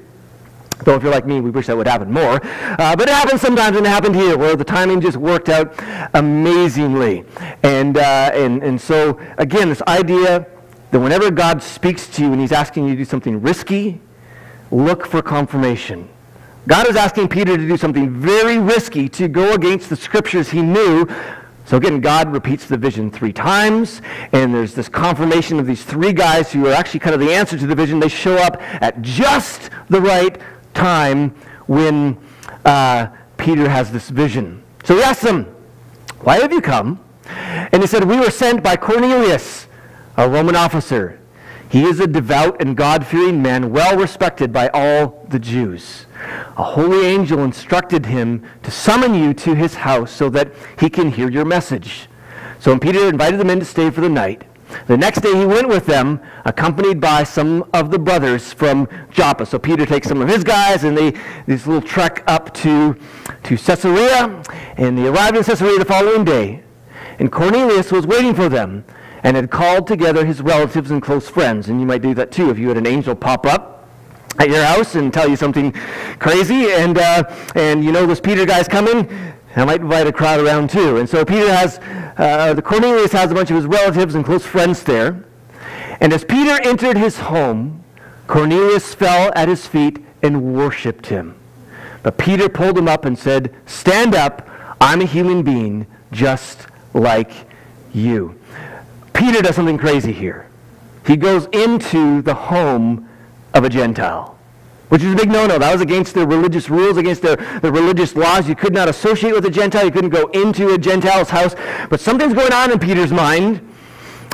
Though 0.85 0.95
if 0.95 1.03
you're 1.03 1.13
like 1.13 1.27
me, 1.27 1.41
we 1.41 1.51
wish 1.51 1.67
that 1.69 1.77
would 1.77 1.89
happen 1.89 2.13
more. 2.13 2.39
Uh, 2.45 2.95
but 2.95 3.09
it 3.09 3.15
happens 3.15 3.41
sometimes, 3.41 3.77
and 3.77 3.87
it 3.87 3.89
happened 3.89 4.15
here, 4.15 4.37
where 4.37 4.57
the 4.57 4.65
timing 4.65 5.01
just 5.01 5.17
worked 5.17 5.49
out 5.49 5.75
amazingly. 6.13 7.25
And, 7.63 7.97
uh, 7.97 8.31
and, 8.35 8.63
and 8.63 8.79
so, 8.79 9.19
again, 9.39 9.71
this 9.71 9.81
idea 9.83 10.47
that 10.91 11.01
whenever 11.01 11.31
God 11.31 11.63
speaks 11.63 12.07
to 12.09 12.23
you 12.23 12.33
and 12.33 12.41
he's 12.41 12.53
asking 12.53 12.85
you 12.85 12.91
to 12.91 12.97
do 12.97 13.05
something 13.07 13.41
risky, 13.41 14.01
look 14.71 15.07
for 15.07 15.23
confirmation. 15.23 16.09
God 16.69 16.89
is 16.89 16.97
asking 16.97 17.29
Peter 17.29 17.57
to 17.57 17.67
do 17.67 17.77
something 17.77 18.11
very 18.11 18.59
risky 18.59 19.09
to 19.11 19.29
go 19.29 19.55
against 19.55 19.89
the 19.89 19.97
scriptures 19.97 20.51
he 20.51 20.63
knew 20.63 21.07
so 21.67 21.77
again, 21.77 22.01
God 22.01 22.33
repeats 22.33 22.67
the 22.67 22.77
vision 22.77 23.11
three 23.11 23.33
times, 23.33 24.01
and 24.31 24.55
there's 24.55 24.73
this 24.73 24.89
confirmation 24.89 25.59
of 25.59 25.67
these 25.67 25.83
three 25.83 26.13
guys 26.13 26.53
who 26.53 26.65
are 26.69 26.73
actually 26.73 27.01
kind 27.01 27.13
of 27.13 27.21
the 27.21 27.33
answer 27.33 27.59
to 27.59 27.67
the 27.67 27.75
vision. 27.75 27.99
They 27.99 28.09
show 28.09 28.37
up 28.37 28.63
at 28.81 29.03
just 29.03 29.71
the 29.89 30.01
right 30.01 30.41
time 30.75 31.31
when 31.67 32.17
uh, 32.65 33.09
Peter 33.37 33.69
has 33.69 33.91
this 33.91 34.11
vision. 34.11 34.63
So 34.85 34.95
he 34.95 35.03
asks 35.03 35.25
them, 35.25 35.45
Why 36.21 36.39
have 36.39 36.53
you 36.53 36.61
come? 36.61 37.01
And 37.27 37.83
he 37.83 37.89
said, 37.89 38.05
We 38.05 38.17
were 38.17 38.31
sent 38.31 38.63
by 38.63 38.77
Cornelius, 38.77 39.67
a 40.17 40.29
Roman 40.29 40.55
officer. 40.55 41.19
He 41.69 41.85
is 41.85 42.01
a 42.01 42.07
devout 42.07 42.61
and 42.61 42.77
God 42.77 43.07
fearing 43.07 43.43
man, 43.43 43.71
well 43.71 43.97
respected 43.99 44.53
by 44.53 44.69
all 44.69 45.27
the 45.29 45.39
Jews 45.39 46.07
a 46.57 46.63
holy 46.63 47.05
angel 47.07 47.45
instructed 47.45 48.07
him 48.07 48.43
to 48.63 48.71
summon 48.71 49.15
you 49.15 49.35
to 49.35 49.55
his 49.55 49.75
house 49.75 50.11
so 50.11 50.31
that 50.31 50.53
he 50.79 50.89
can 50.89 51.11
hear 51.11 51.31
your 51.31 51.45
message. 51.45 52.09
So 52.61 52.79
Peter 52.79 53.09
invited 53.09 53.39
the 53.39 53.45
men 53.45 53.59
to 53.59 53.65
stay 53.65 53.91
for 53.91 54.01
the 54.01 54.09
night, 54.09 54.45
the 54.89 54.97
next 54.97 55.21
day 55.21 55.37
he 55.37 55.45
went 55.45 55.69
with 55.69 55.87
them, 55.87 56.21
accompanied 56.45 57.01
by 57.01 57.23
some 57.23 57.69
of 57.73 57.91
the 57.91 57.99
brothers 57.99 58.53
from 58.53 58.89
Joppa. 59.11 59.47
So 59.47 59.59
Peter 59.59 59.87
takes 59.87 60.09
some 60.09 60.21
of 60.21 60.29
his 60.29 60.43
guys, 60.43 60.83
and 60.83 60.97
they 60.97 61.13
this 61.47 61.67
little 61.67 61.87
trek 61.87 62.25
up 62.27 62.53
to, 62.55 62.97
to 63.45 63.57
Caesarea, 63.57 64.43
and 64.77 64.99
they 64.99 65.07
arrived 65.07 65.37
in 65.37 65.45
Caesarea 65.45 65.79
the 65.79 65.85
following 65.85 66.25
day. 66.25 66.65
And 67.19 67.31
Cornelius 67.31 67.93
was 67.93 68.07
waiting 68.07 68.35
for 68.35 68.49
them, 68.49 68.85
and 69.27 69.35
had 69.35 69.51
called 69.51 69.89
together 69.89 70.25
his 70.25 70.41
relatives 70.41 70.93
and 70.93 71.03
close 71.03 71.29
friends. 71.29 71.69
And 71.69 71.81
you 71.81 71.87
might 71.87 72.01
do 72.01 72.15
that 72.15 72.31
too 72.31 72.49
if 72.51 72.61
you 72.61 72.69
had 72.69 72.77
an 72.77 72.87
angel 72.87 73.17
pop 73.17 73.45
up 73.45 73.89
at 74.39 74.49
your 74.49 74.65
house 74.65 74.95
and 74.95 75.13
tell 75.13 75.29
you 75.29 75.35
something 75.35 75.73
crazy, 76.21 76.71
and, 76.71 76.97
uh, 76.97 77.25
and 77.57 77.83
you 77.83 77.91
know 77.91 78.07
this 78.07 78.21
Peter 78.21 78.47
guy's 78.47 78.69
coming, 78.69 79.09
I 79.57 79.65
might 79.65 79.81
invite 79.81 80.07
a 80.07 80.13
crowd 80.13 80.39
around 80.39 80.71
too. 80.71 80.99
And 80.99 81.09
so 81.09 81.25
Peter 81.25 81.53
has, 81.53 81.81
uh, 82.19 82.55
the 82.55 82.63
Cornelius 82.63 83.11
has 83.11 83.33
a 83.33 83.35
bunch 83.35 83.51
of 83.51 83.57
his 83.57 83.67
relatives 83.67 84.15
and 84.15 84.25
close 84.25 84.47
friends 84.47 84.85
there. 84.85 85.25
And 85.99 86.13
as 86.13 86.23
Peter 86.23 86.61
entered 86.63 86.97
his 86.97 87.19
home, 87.19 87.83
Cornelius 88.29 88.95
fell 88.95 89.33
at 89.35 89.49
his 89.49 89.67
feet 89.67 90.05
and 90.23 90.55
worshiped 90.55 91.07
him. 91.07 91.35
But 92.05 92.17
Peter 92.17 92.49
pulled 92.49 92.79
him 92.79 92.87
up 92.87 93.05
and 93.05 93.19
said, 93.19 93.53
Stand 93.67 94.15
up, 94.15 94.49
I'm 94.81 95.01
a 95.01 95.05
human 95.05 95.43
being 95.43 95.89
just 96.13 96.69
like 96.95 97.33
you. 97.93 98.39
Peter 99.17 99.41
does 99.41 99.57
something 99.57 99.79
crazy 99.79 100.13
here. 100.13 100.47
He 101.07 101.17
goes 101.17 101.47
into 101.53 102.21
the 102.23 102.35
home 102.35 103.09
of 103.55 103.65
a 103.65 103.69
Gentile, 103.69 104.39
which 104.89 105.03
is 105.03 105.15
a 105.15 105.17
big 105.17 105.31
no-no. 105.31 105.59
That 105.59 105.73
was 105.73 105.81
against 105.81 106.15
their 106.15 106.27
religious 106.27 106.69
rules, 106.69 106.99
against 106.99 107.23
their, 107.23 107.37
their 107.61 107.73
religious 107.73 108.15
laws. 108.15 108.49
You 108.49 108.55
could 108.55 108.75
not 108.75 108.89
associate 108.89 109.33
with 109.33 109.47
a 109.47 109.51
Gentile. 109.51 109.87
You 109.87 109.91
couldn't 109.91 110.11
go 110.11 110.27
into 110.29 110.75
a 110.75 110.79
Gentile's 110.79 111.31
house. 111.31 111.55
But 111.89 112.01
something's 112.01 112.35
going 112.35 112.53
on 112.53 112.71
in 112.71 112.79
Peter's 112.79 113.13
mind 113.13 113.67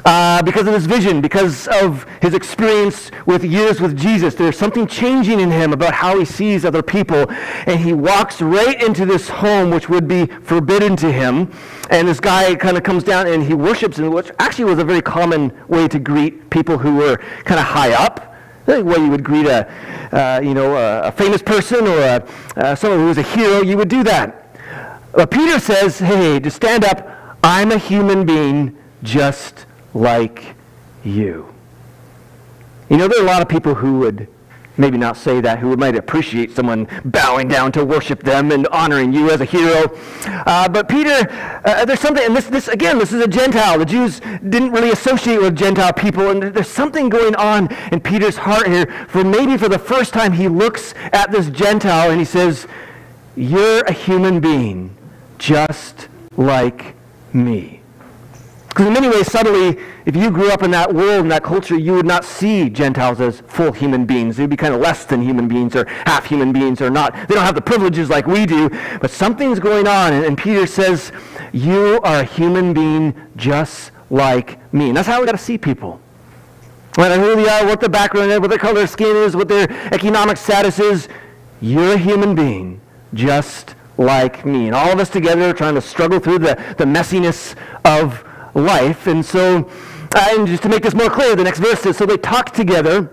uh, 0.05 0.43
because 0.43 0.67
of 0.67 0.75
his 0.75 0.87
vision, 0.87 1.21
because 1.21 1.69
of 1.69 2.05
his 2.21 2.35
experience 2.35 3.11
with 3.27 3.45
years 3.45 3.81
with 3.81 3.97
Jesus. 3.97 4.35
There's 4.35 4.59
something 4.59 4.87
changing 4.87 5.41
in 5.41 5.51
him 5.51 5.73
about 5.73 5.95
how 5.95 6.19
he 6.19 6.25
sees 6.25 6.65
other 6.65 6.83
people. 6.83 7.31
And 7.67 7.81
he 7.81 7.93
walks 7.93 8.43
right 8.43 8.83
into 8.83 9.07
this 9.07 9.29
home, 9.29 9.71
which 9.71 9.89
would 9.89 10.09
be 10.09 10.27
forbidden 10.27 10.97
to 10.97 11.13
him. 11.13 11.53
And 11.91 12.09
this 12.09 12.21
guy 12.21 12.55
kind 12.57 12.77
of 12.77 12.83
comes 12.83 13.05
down 13.05 13.27
and 13.27 13.43
he 13.43 13.55
worships 13.55 13.99
him, 13.99 14.11
which 14.11 14.31
actually 14.39 14.65
was 14.65 14.79
a 14.79 14.85
very 14.85 15.03
common 15.03 15.53
way 15.69 15.87
to 15.89 15.99
greet 15.99 16.51
people 16.51 16.79
who 16.79 16.97
were 16.97 17.19
kind 17.45 17.61
of 17.61 17.67
high 17.67 17.93
up. 17.93 18.29
The 18.65 18.83
way 18.85 18.97
you 18.97 19.11
would 19.11 19.25
greet 19.25 19.47
a, 19.47 19.69
uh, 20.13 20.41
you 20.41 20.55
know, 20.55 20.77
a, 20.77 21.09
a, 21.09 21.13
famous 21.13 21.43
person 21.43 21.85
or 21.85 21.99
a, 21.99 22.29
uh, 22.57 22.75
someone 22.77 23.01
who 23.01 23.07
was 23.07 23.19
a 23.19 23.23
hero, 23.23 23.61
you 23.61 23.77
would 23.77 23.89
do 23.89 24.05
that. 24.05 24.57
But 25.13 25.33
Peter 25.33 25.59
says, 25.59 25.99
hey, 25.99 26.39
just 26.39 26.57
stand 26.57 26.85
up. 26.85 27.37
I'm 27.43 27.73
a 27.73 27.79
human 27.79 28.25
being 28.25 28.79
just 29.03 29.67
like 29.95 30.55
you. 31.05 31.53
You 32.89 32.97
know, 32.97 33.09
there 33.09 33.21
are 33.21 33.25
a 33.25 33.27
lot 33.27 33.43
of 33.43 33.49
people 33.49 33.75
who 33.75 33.99
would 34.01 34.29
maybe 34.77 34.97
not 34.97 35.17
say 35.17 35.41
that, 35.41 35.59
who 35.59 35.77
might 35.77 35.97
appreciate 35.97 36.51
someone 36.53 36.89
bowing 37.05 37.49
down 37.49 37.73
to 37.73 37.85
worship 37.85 38.23
them 38.23 38.51
and 38.51 38.67
honoring 38.69 39.13
you 39.13 39.31
as 39.31 39.41
a 39.41 39.45
hero. 39.45 39.97
Uh, 40.25 40.69
but 40.69 40.89
Peter, 40.89 41.29
uh, 41.65 41.85
there's 41.85 42.01
something, 42.01 42.25
and 42.25 42.35
this, 42.35 42.47
this, 42.47 42.69
again, 42.69 42.99
this 42.99 43.13
is 43.13 43.23
a 43.23 43.29
Gentile. 43.29 43.79
The 43.79 43.85
Jews 43.85 44.21
didn't 44.21 44.73
really 44.73 44.91
associate 44.91 45.41
with 45.41 45.57
Gentile 45.57 45.93
people, 45.93 46.31
and 46.31 46.43
there's 46.43 46.69
something 46.69 47.09
going 47.09 47.35
on 47.37 47.73
in 47.93 48.01
Peter's 48.01 48.37
heart 48.37 48.67
here. 48.67 48.87
For 49.09 49.25
maybe 49.25 49.57
for 49.57 49.69
the 49.69 49.79
first 49.79 50.13
time, 50.13 50.33
he 50.33 50.49
looks 50.49 50.95
at 51.13 51.31
this 51.31 51.51
Gentile 51.51 52.11
and 52.11 52.19
he 52.19 52.25
says, 52.25 52.67
You're 53.37 53.83
a 53.85 53.93
human 53.93 54.41
being 54.41 54.97
just 55.39 56.09
like 56.37 56.95
me. 57.33 57.82
Because 58.73 58.87
in 58.87 58.95
many 58.95 59.09
ways, 59.09 59.31
subtly, 59.31 59.79
if 60.07 60.17
you 60.17 60.31
grew 60.31 60.50
up 60.50 60.62
in 60.62 60.71
that 60.71 60.95
world, 60.95 61.25
in 61.25 61.29
that 61.29 61.45
culture, 61.45 61.76
you 61.76 61.93
would 61.93 62.07
not 62.07 62.25
see 62.25 62.71
Gentiles 62.71 63.21
as 63.21 63.43
full 63.43 63.71
human 63.71 64.07
beings. 64.07 64.38
They'd 64.38 64.49
be 64.49 64.57
kind 64.57 64.73
of 64.73 64.81
less 64.81 65.05
than 65.05 65.21
human 65.21 65.47
beings 65.47 65.76
or 65.76 65.85
half 66.07 66.25
human 66.25 66.55
beings 66.55 66.81
or 66.81 66.88
not. 66.88 67.12
They 67.29 67.35
don't 67.35 67.45
have 67.45 67.55
the 67.55 67.61
privileges 67.61 68.09
like 68.09 68.26
we 68.26 68.47
do. 68.47 68.71
But 68.99 69.11
something's 69.11 69.61
going 69.61 69.87
on. 69.87 70.14
And, 70.14 70.38
Peter 70.38 70.67
says, 70.67 71.12
you 71.52 72.00
are 72.02 72.21
a 72.21 72.25
human 72.25 72.73
being 72.73 73.14
just 73.37 73.91
like 74.09 74.73
me. 74.73 74.88
And 74.88 74.97
that's 74.97 75.07
how 75.07 75.21
we 75.21 75.26
got 75.26 75.33
to 75.33 75.38
see 75.38 75.59
people. 75.59 76.00
No 76.97 77.05
who 77.21 77.37
they 77.37 77.49
are, 77.50 77.67
what 77.67 77.81
their 77.81 77.91
background 77.91 78.33
is, 78.33 78.41
what 78.41 78.49
their 78.49 78.59
color 78.59 78.85
of 78.85 78.88
skin 78.88 79.17
is, 79.17 79.37
what 79.37 79.49
their 79.49 79.71
economic 79.93 80.38
status 80.38 80.79
is, 80.79 81.09
you're 81.61 81.93
a 81.93 81.99
human 81.99 82.35
being 82.35 82.81
just 83.12 83.75
like 83.99 84.47
me. 84.47 84.67
And 84.67 84.75
all 84.75 84.91
of 84.91 84.99
us 84.99 85.11
together 85.11 85.50
are 85.50 85.52
trying 85.52 85.75
to 85.75 85.83
struggle 85.83 86.21
through 86.21 86.38
the, 86.38 86.55
the 86.79 86.85
messiness 86.85 87.55
of 87.85 88.25
life. 88.55 89.07
And 89.07 89.25
so, 89.25 89.71
uh, 90.15 90.29
and 90.31 90.47
just 90.47 90.63
to 90.65 90.69
make 90.69 90.83
this 90.83 90.95
more 90.95 91.11
clear, 91.11 91.35
the 91.37 91.45
next 91.45 91.59
verse 91.59 91.81
says, 91.81 91.97
So 91.97 92.07
they 92.07 92.17
talked 92.17 92.55
together 92.55 93.11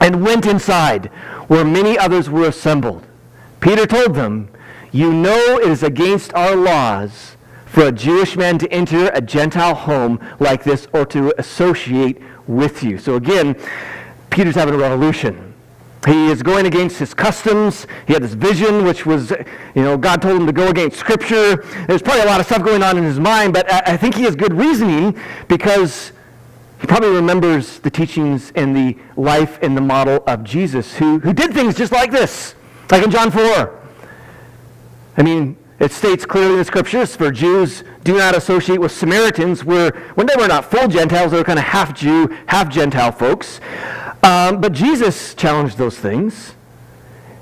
and 0.00 0.22
went 0.24 0.46
inside, 0.46 1.06
where 1.48 1.64
many 1.64 1.98
others 1.98 2.30
were 2.30 2.46
assembled. 2.46 3.06
Peter 3.60 3.86
told 3.86 4.14
them, 4.14 4.48
You 4.92 5.12
know 5.12 5.58
it 5.58 5.68
is 5.68 5.82
against 5.82 6.32
our 6.34 6.54
laws 6.54 7.36
for 7.66 7.86
a 7.86 7.92
Jewish 7.92 8.36
man 8.36 8.58
to 8.58 8.72
enter 8.72 9.10
a 9.10 9.20
Gentile 9.20 9.74
home 9.74 10.20
like 10.40 10.64
this 10.64 10.86
or 10.92 11.04
to 11.06 11.38
associate 11.38 12.20
with 12.46 12.82
you. 12.82 12.98
So 12.98 13.16
again, 13.16 13.56
Peter's 14.30 14.54
having 14.54 14.74
a 14.74 14.78
revolution. 14.78 15.47
He 16.06 16.28
is 16.28 16.42
going 16.42 16.66
against 16.66 16.98
his 16.98 17.12
customs. 17.12 17.86
He 18.06 18.12
had 18.12 18.22
this 18.22 18.34
vision, 18.34 18.84
which 18.84 19.04
was, 19.04 19.30
you 19.74 19.82
know, 19.82 19.98
God 19.98 20.22
told 20.22 20.40
him 20.40 20.46
to 20.46 20.52
go 20.52 20.68
against 20.68 20.96
Scripture. 20.96 21.64
There's 21.86 22.02
probably 22.02 22.22
a 22.22 22.26
lot 22.26 22.40
of 22.40 22.46
stuff 22.46 22.62
going 22.62 22.82
on 22.82 22.96
in 22.96 23.04
his 23.04 23.18
mind, 23.18 23.52
but 23.52 23.70
I, 23.72 23.96
think 23.96 24.14
he 24.14 24.22
has 24.22 24.36
good 24.36 24.54
reasoning 24.54 25.18
because 25.48 26.12
he 26.80 26.86
probably 26.86 27.10
remembers 27.10 27.80
the 27.80 27.90
teachings 27.90 28.52
and 28.54 28.76
the 28.76 28.96
life 29.16 29.58
and 29.60 29.76
the 29.76 29.80
model 29.80 30.22
of 30.26 30.44
Jesus, 30.44 30.94
who, 30.94 31.18
who 31.18 31.32
did 31.32 31.52
things 31.52 31.74
just 31.74 31.92
like 31.92 32.12
this, 32.12 32.54
like 32.90 33.02
in 33.02 33.10
John 33.10 33.30
4. 33.32 33.76
I 35.16 35.22
mean, 35.22 35.56
it 35.80 35.92
states 35.92 36.24
clearly 36.24 36.52
in 36.52 36.58
the 36.58 36.64
scriptures 36.64 37.16
for 37.16 37.30
Jews 37.30 37.82
do 38.04 38.16
not 38.16 38.36
associate 38.36 38.80
with 38.80 38.92
Samaritans, 38.92 39.64
where 39.64 39.90
when 40.14 40.26
they 40.26 40.34
were 40.36 40.48
not 40.48 40.70
full 40.70 40.88
Gentiles, 40.88 41.32
they 41.32 41.38
were 41.38 41.44
kind 41.44 41.58
of 41.58 41.64
half 41.64 41.94
Jew, 41.94 42.34
half 42.46 42.68
Gentile 42.68 43.12
folks. 43.12 43.60
Um, 44.22 44.60
but 44.60 44.72
Jesus 44.72 45.34
challenged 45.34 45.78
those 45.78 45.98
things. 45.98 46.54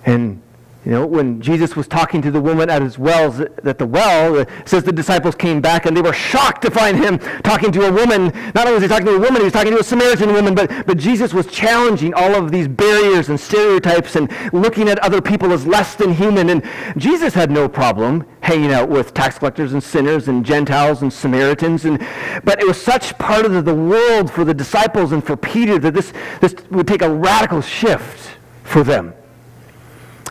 And, 0.04 0.42
you 0.86 0.92
know, 0.92 1.04
when 1.04 1.40
Jesus 1.40 1.74
was 1.74 1.88
talking 1.88 2.22
to 2.22 2.30
the 2.30 2.40
woman 2.40 2.70
at 2.70 2.80
his 2.80 2.96
wells, 2.96 3.40
at 3.40 3.76
the 3.76 3.84
well, 3.84 4.36
it 4.36 4.48
says 4.66 4.84
the 4.84 4.92
disciples 4.92 5.34
came 5.34 5.60
back 5.60 5.84
and 5.84 5.96
they 5.96 6.00
were 6.00 6.12
shocked 6.12 6.62
to 6.62 6.70
find 6.70 6.96
him 6.96 7.18
talking 7.42 7.72
to 7.72 7.88
a 7.88 7.92
woman. 7.92 8.26
Not 8.54 8.68
only 8.68 8.74
was 8.74 8.82
he 8.82 8.88
talking 8.88 9.06
to 9.06 9.16
a 9.16 9.18
woman, 9.18 9.38
he 9.38 9.42
was 9.42 9.52
talking 9.52 9.72
to 9.72 9.80
a 9.80 9.82
Samaritan 9.82 10.32
woman, 10.32 10.54
but, 10.54 10.86
but 10.86 10.96
Jesus 10.96 11.34
was 11.34 11.48
challenging 11.48 12.14
all 12.14 12.36
of 12.36 12.52
these 12.52 12.68
barriers 12.68 13.30
and 13.30 13.40
stereotypes 13.40 14.14
and 14.14 14.30
looking 14.52 14.88
at 14.88 15.00
other 15.00 15.20
people 15.20 15.52
as 15.52 15.66
less 15.66 15.96
than 15.96 16.14
human. 16.14 16.50
And 16.50 16.64
Jesus 16.96 17.34
had 17.34 17.50
no 17.50 17.68
problem 17.68 18.24
hanging 18.42 18.70
out 18.70 18.88
with 18.88 19.12
tax 19.12 19.40
collectors 19.40 19.72
and 19.72 19.82
sinners 19.82 20.28
and 20.28 20.46
Gentiles 20.46 21.02
and 21.02 21.12
Samaritans. 21.12 21.84
And, 21.84 21.98
but 22.44 22.60
it 22.60 22.66
was 22.66 22.80
such 22.80 23.18
part 23.18 23.44
of 23.44 23.64
the, 23.64 23.74
world 23.74 24.30
for 24.30 24.44
the 24.44 24.54
disciples 24.54 25.10
and 25.10 25.24
for 25.24 25.36
Peter 25.36 25.80
that 25.80 25.94
this, 25.94 26.12
this 26.40 26.54
would 26.70 26.86
take 26.86 27.02
a 27.02 27.10
radical 27.10 27.60
shift 27.60 28.38
for 28.62 28.84
them. 28.84 29.12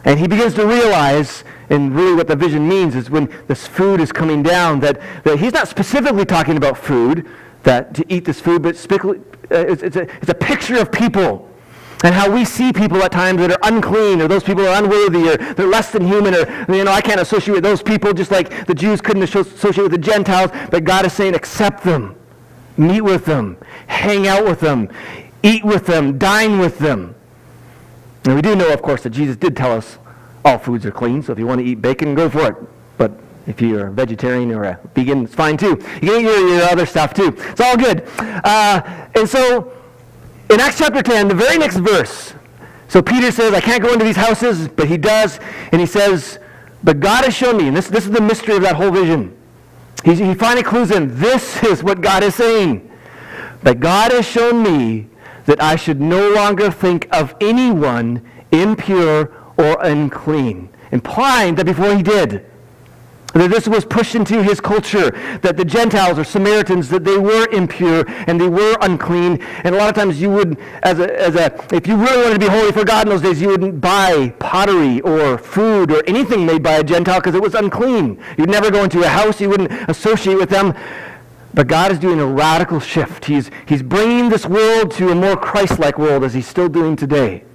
And 0.06 0.20
he 0.20 0.28
begins 0.28 0.54
to 0.54 0.66
realize, 0.66 1.44
and 1.70 1.94
really 1.96 2.14
what 2.14 2.28
the 2.28 2.36
vision 2.36 2.68
means 2.68 2.96
is 2.96 3.10
when 3.10 3.28
this 3.48 3.66
food 3.66 4.00
is 4.00 4.12
coming 4.12 4.44
down, 4.44 4.80
that, 4.82 5.02
that 5.24 5.40
he's 5.40 5.52
not 5.52 5.68
specifically 5.68 6.26
talking 6.26 6.58
about 6.58 6.78
food, 6.78 7.28
that 7.64 7.96
to 7.96 8.06
eat 8.08 8.24
this 8.24 8.40
food, 8.40 8.62
but 8.62 8.76
uh, 8.76 9.10
it's, 9.50 9.82
it's, 9.82 9.96
a, 9.96 10.04
it's 10.18 10.30
a 10.30 10.36
picture 10.36 10.78
of 10.78 10.92
people 10.92 11.50
and 12.04 12.14
how 12.14 12.30
we 12.30 12.46
see 12.46 12.72
people 12.72 13.02
at 13.02 13.12
times 13.12 13.40
that 13.40 13.52
are 13.52 13.60
unclean 13.64 14.22
or 14.22 14.28
those 14.28 14.44
people 14.44 14.68
are 14.68 14.84
unworthy 14.84 15.30
or 15.30 15.38
they're 15.54 15.66
less 15.66 15.92
than 15.92 16.06
human 16.06 16.36
or 16.36 16.46
you 16.72 16.84
know 16.84 16.92
I 16.92 17.02
can't 17.02 17.22
associate 17.22 17.56
with 17.56 17.64
those 17.64 17.82
people 17.82 18.14
just 18.14 18.32
like 18.32 18.68
the 18.68 18.76
Jews 18.76 19.02
couldn't 19.02 19.24
associate 19.24 19.82
with 19.82 19.92
the 19.92 19.98
Gentiles 19.98 20.52
but 20.70 20.84
God 20.84 21.06
is 21.06 21.14
saying 21.14 21.34
accept 21.36 21.84
them. 21.84 22.16
Meet 22.78 23.02
with 23.02 23.26
them. 23.26 23.58
Hang 23.88 24.28
out 24.28 24.44
with 24.44 24.60
them. 24.60 24.90
Eat 25.42 25.64
with 25.64 25.86
them. 25.86 26.18
Dine 26.18 26.60
with 26.60 26.78
them 26.78 27.15
we 28.34 28.42
do 28.42 28.56
know 28.56 28.72
of 28.74 28.82
course 28.82 29.04
that 29.04 29.12
Jesus 29.12 29.36
did 29.36 29.56
tell 29.56 29.72
us 29.72 29.98
all 30.44 30.58
foods 30.58 30.86
are 30.86 30.92
clean 30.92 31.22
so 31.22 31.32
if 31.34 31.40
you 31.40 31.46
want 31.46 31.60
to 31.60 31.66
eat 31.66 31.82
bacon 31.82 32.16
go 32.16 32.30
for 32.30 32.48
it 32.48 32.56
but 32.98 33.12
if 33.46 33.62
you're 33.62 33.88
a 33.88 33.92
vegetarian 33.92 34.52
or 34.52 34.64
a 34.64 34.80
vegan 34.96 35.26
it's 35.26 35.36
fine 35.36 35.58
too 35.58 35.78
you 36.02 36.10
can 36.10 36.22
eat 36.22 36.24
your, 36.24 36.48
your 36.48 36.64
other 36.64 36.86
stuff 36.86 37.14
too 37.14 37.36
it's 37.38 37.62
all 37.62 37.78
good 37.78 38.08
uh, 38.20 39.08
and 39.16 39.30
so 39.30 39.72
in 40.50 40.60
Acts 40.60 40.78
chapter 40.78 41.02
10, 41.02 41.28
the 41.28 41.34
very 41.34 41.58
next 41.58 41.78
verse, 41.78 42.34
so 42.88 43.02
Peter 43.02 43.32
says, 43.32 43.54
I 43.54 43.62
can't 43.62 43.82
go 43.82 43.92
into 43.92 44.06
these 44.06 44.16
houses, 44.16 44.68
but 44.68 44.88
he 44.88 44.98
does. 44.98 45.40
And 45.72 45.82
he 45.82 45.88
says, 45.88 46.40
But 46.84 47.00
God 47.00 47.26
has 47.26 47.36
shown 47.36 47.58
me, 47.58 47.68
and 47.68 47.76
this, 47.76 47.88
this 47.88 48.06
is 48.06 48.12
the 48.12 48.22
mystery 48.22 48.56
of 48.56 48.62
that 48.62 48.76
whole 48.76 48.92
vision. 48.92 49.36
He, 50.04 50.14
he 50.14 50.36
finally 50.36 50.62
clues 50.62 50.92
in, 50.92 51.20
this 51.20 51.64
is 51.64 51.84
what 51.84 52.02
God 52.02 52.24
is 52.24 52.36
saying. 52.36 52.92
But 53.64 53.80
God 53.80 54.12
has 54.12 54.26
shown 54.26 54.62
me 54.62 55.08
that 55.46 55.62
I 55.62 55.76
should 55.76 56.02
no 56.02 56.32
longer 56.34 56.72
think 56.72 57.08
of 57.12 57.36
anyone 57.40 58.22
impure 58.52 59.32
or 59.58 59.78
unclean, 59.82 60.70
implying 60.92 61.56
that 61.56 61.66
before 61.66 61.96
he 61.96 62.04
did, 62.04 62.46
that 63.36 63.50
this 63.50 63.68
was 63.68 63.84
pushed 63.84 64.16
into 64.16 64.42
his 64.42 64.62
culture, 64.62 65.12
that 65.42 65.58
the 65.58 65.66
Gentiles 65.66 66.18
or 66.18 66.24
Samaritans, 66.24 66.88
that 66.90 67.04
they 67.04 67.18
were 67.18 67.48
impure 67.52 68.06
and 68.08 68.40
they 68.40 68.48
were 68.48 68.78
unclean. 68.80 69.42
And 69.66 69.76
a 69.76 69.78
lot 69.78 69.90
of 69.90 69.96
times 69.96 70.22
you 70.22 70.30
would, 70.30 70.58
as 70.84 71.00
a, 71.00 71.22
as 71.22 71.36
a, 71.36 71.54
if 71.76 71.86
you 71.86 71.98
really 71.98 72.24
wanted 72.24 72.40
to 72.40 72.40
be 72.40 72.48
holy 72.48 72.72
for 72.72 72.86
God 72.86 73.06
in 73.06 73.10
those 73.10 73.22
days, 73.22 73.42
you 73.42 73.50
wouldn't 73.50 73.82
buy 73.82 74.34
pottery 74.40 75.02
or 75.02 75.38
food 75.38 75.92
or 75.92 76.02
anything 76.08 76.46
made 76.46 76.64
by 76.64 76.76
a 76.76 76.84
Gentile 76.84 77.20
because 77.20 77.36
it 77.36 77.42
was 77.42 77.56
unclean. 77.56 78.18
You'd 78.38 78.50
never 78.50 78.72
go 78.72 78.86
into 78.86 79.04
a 79.04 79.08
house, 79.10 79.42
you 79.42 79.50
wouldn't 79.50 79.72
associate 79.90 80.38
with 80.38 80.50
them. 80.50 80.74
But 81.56 81.68
God 81.68 81.92
is 81.92 82.00
doing 82.00 82.20
a 82.20 82.26
radical 82.26 82.80
shift. 82.80 83.26
He's, 83.26 83.50
he's 83.66 83.82
bringing 83.82 84.30
this 84.30 84.46
world 84.46 84.92
to 84.92 85.10
a 85.10 85.16
more 85.16 85.38
Christ-like 85.38 85.98
world 85.98 86.24
as 86.24 86.34
he's 86.34 86.48
still 86.48 86.70
doing 86.70 86.96
today. 86.96 87.46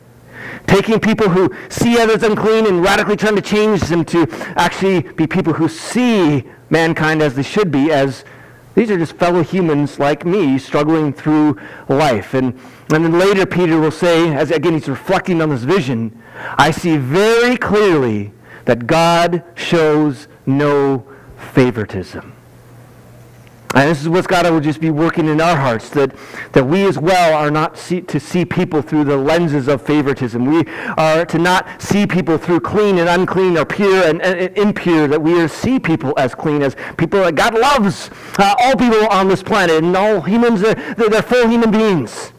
taking 0.67 1.01
people 1.01 1.29
who 1.29 1.53
see 1.69 1.99
others 1.99 2.23
unclean 2.23 2.67
and 2.67 2.83
radically 2.83 3.17
trying 3.17 3.37
to 3.37 3.43
change 3.43 3.81
them 3.83 4.05
to 4.07 4.27
actually 4.57 5.01
be 5.01 5.27
people 5.27 5.53
who 5.53 5.69
see 5.69 6.45
mankind 6.71 7.23
as 7.23 7.35
they 7.35 7.43
should 7.43 7.71
be, 7.71 7.91
as 7.91 8.25
these 8.75 8.91
are 8.91 8.97
just 8.97 9.15
fellow 9.15 9.43
humans 9.43 9.99
like 9.99 10.25
me 10.25 10.59
struggling 10.59 11.13
through 11.13 11.59
life. 11.89 12.35
And, 12.35 12.59
and 12.93 13.05
then 13.05 13.19
later 13.19 13.45
Peter 13.47 13.81
will 13.81 13.91
say, 13.91 14.33
as 14.33 14.51
again 14.51 14.75
he's 14.75 14.89
reflecting 14.89 15.43
on 15.43 15.51
this 15.51 15.65
vision, 15.65 16.21
I 16.57 16.71
see 16.71 16.97
very 16.97 17.57
clearly 17.57 18.33
that 18.65 18.87
God 18.87 19.43
shows 19.57 20.29
no 20.47 21.07
favoritism. 21.53 22.33
And 23.81 23.89
this 23.89 24.03
is 24.03 24.11
what 24.11 24.29
God 24.29 24.45
will 24.51 24.61
just 24.61 24.79
be 24.79 24.91
working 24.91 25.27
in 25.27 25.41
our 25.41 25.57
hearts, 25.57 25.89
that, 25.91 26.15
that 26.53 26.67
we 26.67 26.85
as 26.85 26.99
well 26.99 27.35
are 27.35 27.51
not 27.51 27.79
see, 27.79 28.03
to 28.03 28.21
see 28.21 28.45
people 28.45 28.83
through 28.83 29.05
the 29.05 29.17
lenses 29.17 29.69
of 29.69 29.81
favoritism. 29.81 30.45
We 30.45 30.67
are 30.99 31.25
to 31.25 31.39
not 31.39 31.81
see 31.81 32.07
people 32.07 32.37
through 32.37 32.61
clean 32.61 32.99
and 32.99 33.09
unclean 33.09 33.57
or 33.57 33.65
pure 33.65 34.07
and, 34.07 34.21
and, 34.21 34.39
and 34.39 34.59
impure, 34.59 35.09
that 35.09 35.23
we 35.23 35.41
are 35.41 35.49
see 35.49 35.81
people 35.81 36.13
as 36.19 36.35
clean, 36.35 36.61
as 36.61 36.77
people 36.99 37.21
that 37.21 37.37
God 37.37 37.59
loves, 37.59 38.11
uh, 38.39 38.55
all 38.61 38.77
people 38.77 39.07
on 39.09 39.29
this 39.29 39.43
planet, 39.43 39.83
and 39.83 39.97
all 39.97 40.21
humans, 40.21 40.61
they're, 40.61 40.75
they're 40.75 41.23
full 41.23 41.49
human 41.49 41.71
beings. 41.71 42.35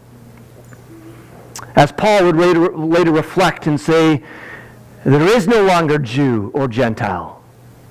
As 1.76 1.92
Paul 1.92 2.26
would 2.26 2.36
later, 2.36 2.70
later 2.78 3.12
reflect 3.12 3.66
and 3.66 3.82
say, 3.82 4.22
there 5.04 5.24
is 5.24 5.48
no 5.48 5.64
longer 5.64 5.98
Jew 5.98 6.52
or 6.54 6.68
Gentile, 6.68 7.42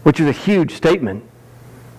which 0.05 0.21
is 0.21 0.29
a 0.29 0.33
huge 0.33 0.75
statement. 0.75 1.25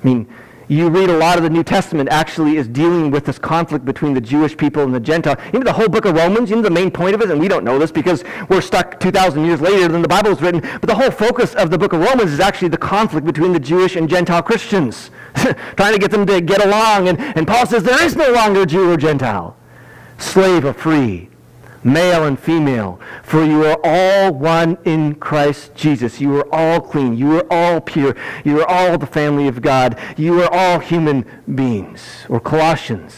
I 0.01 0.07
mean, 0.07 0.33
you 0.71 0.87
read 0.87 1.09
a 1.09 1.17
lot 1.17 1.35
of 1.37 1.43
the 1.43 1.49
New 1.49 1.65
Testament 1.65 2.07
actually 2.09 2.55
is 2.55 2.65
dealing 2.65 3.11
with 3.11 3.25
this 3.25 3.37
conflict 3.37 3.83
between 3.83 4.13
the 4.13 4.21
Jewish 4.21 4.55
people 4.55 4.83
and 4.83 4.95
the 4.95 5.01
Gentile. 5.01 5.35
You 5.51 5.59
know 5.59 5.65
the 5.65 5.73
whole 5.73 5.89
book 5.89 6.05
of 6.05 6.15
Romans, 6.15 6.49
you 6.49 6.55
know 6.55 6.61
the 6.61 6.69
main 6.69 6.89
point 6.89 7.13
of 7.13 7.21
it, 7.21 7.29
and 7.29 7.37
we 7.41 7.49
don't 7.49 7.65
know 7.65 7.77
this 7.77 7.91
because 7.91 8.23
we're 8.47 8.61
stuck 8.61 8.97
2,000 9.01 9.43
years 9.43 9.59
later 9.59 9.89
than 9.89 10.01
the 10.01 10.07
Bible 10.07 10.29
was 10.29 10.41
written, 10.41 10.61
but 10.61 10.83
the 10.83 10.95
whole 10.95 11.11
focus 11.11 11.53
of 11.55 11.71
the 11.71 11.77
book 11.77 11.91
of 11.91 11.99
Romans 11.99 12.31
is 12.31 12.39
actually 12.39 12.69
the 12.69 12.77
conflict 12.77 13.27
between 13.27 13.51
the 13.51 13.59
Jewish 13.59 13.97
and 13.97 14.07
Gentile 14.07 14.41
Christians, 14.41 15.11
trying 15.75 15.91
to 15.91 15.99
get 15.99 16.09
them 16.09 16.25
to 16.27 16.39
get 16.39 16.65
along. 16.65 17.09
And, 17.09 17.19
and 17.19 17.45
Paul 17.45 17.65
says 17.65 17.83
there 17.83 18.01
is 18.01 18.15
no 18.15 18.31
longer 18.31 18.65
Jew 18.65 18.91
or 18.91 18.95
Gentile, 18.95 19.57
slave 20.19 20.63
or 20.63 20.71
free, 20.71 21.30
male 21.83 22.25
and 22.25 22.39
female, 22.39 22.99
for 23.23 23.43
you 23.43 23.65
are 23.65 23.79
all 23.83 24.33
one 24.33 24.77
in 24.85 25.15
Christ 25.15 25.75
Jesus. 25.75 26.21
You 26.21 26.37
are 26.37 26.47
all 26.53 26.81
clean. 26.81 27.17
You 27.17 27.37
are 27.39 27.45
all 27.51 27.81
pure. 27.81 28.15
You 28.43 28.61
are 28.61 28.69
all 28.69 28.97
the 28.97 29.07
family 29.07 29.47
of 29.47 29.61
God. 29.61 29.97
You 30.17 30.41
are 30.41 30.53
all 30.53 30.79
human 30.79 31.25
beings. 31.53 32.01
Or 32.29 32.39
Colossians. 32.39 33.15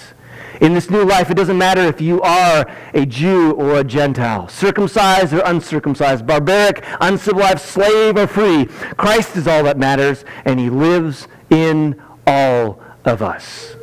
In 0.62 0.74
this 0.74 0.90
new 0.90 1.04
life, 1.04 1.30
it 1.30 1.34
doesn't 1.34 1.58
matter 1.58 1.82
if 1.82 2.00
you 2.00 2.22
are 2.22 2.66
a 2.94 3.06
Jew 3.06 3.52
or 3.54 3.80
a 3.80 3.84
Gentile, 3.84 4.48
circumcised 4.48 5.34
or 5.34 5.42
uncircumcised, 5.46 6.26
barbaric, 6.26 6.84
uncivilized, 7.02 7.60
slave 7.60 8.18
or 8.18 8.28
free. 8.28 8.66
Christ 8.96 9.36
is 9.36 9.48
all 9.48 9.64
that 9.64 9.78
matters, 9.78 10.24
and 10.46 10.60
he 10.60 10.70
lives 10.70 11.28
in 11.50 12.02
all 12.26 12.80
of 13.04 13.22
us. 13.22 13.76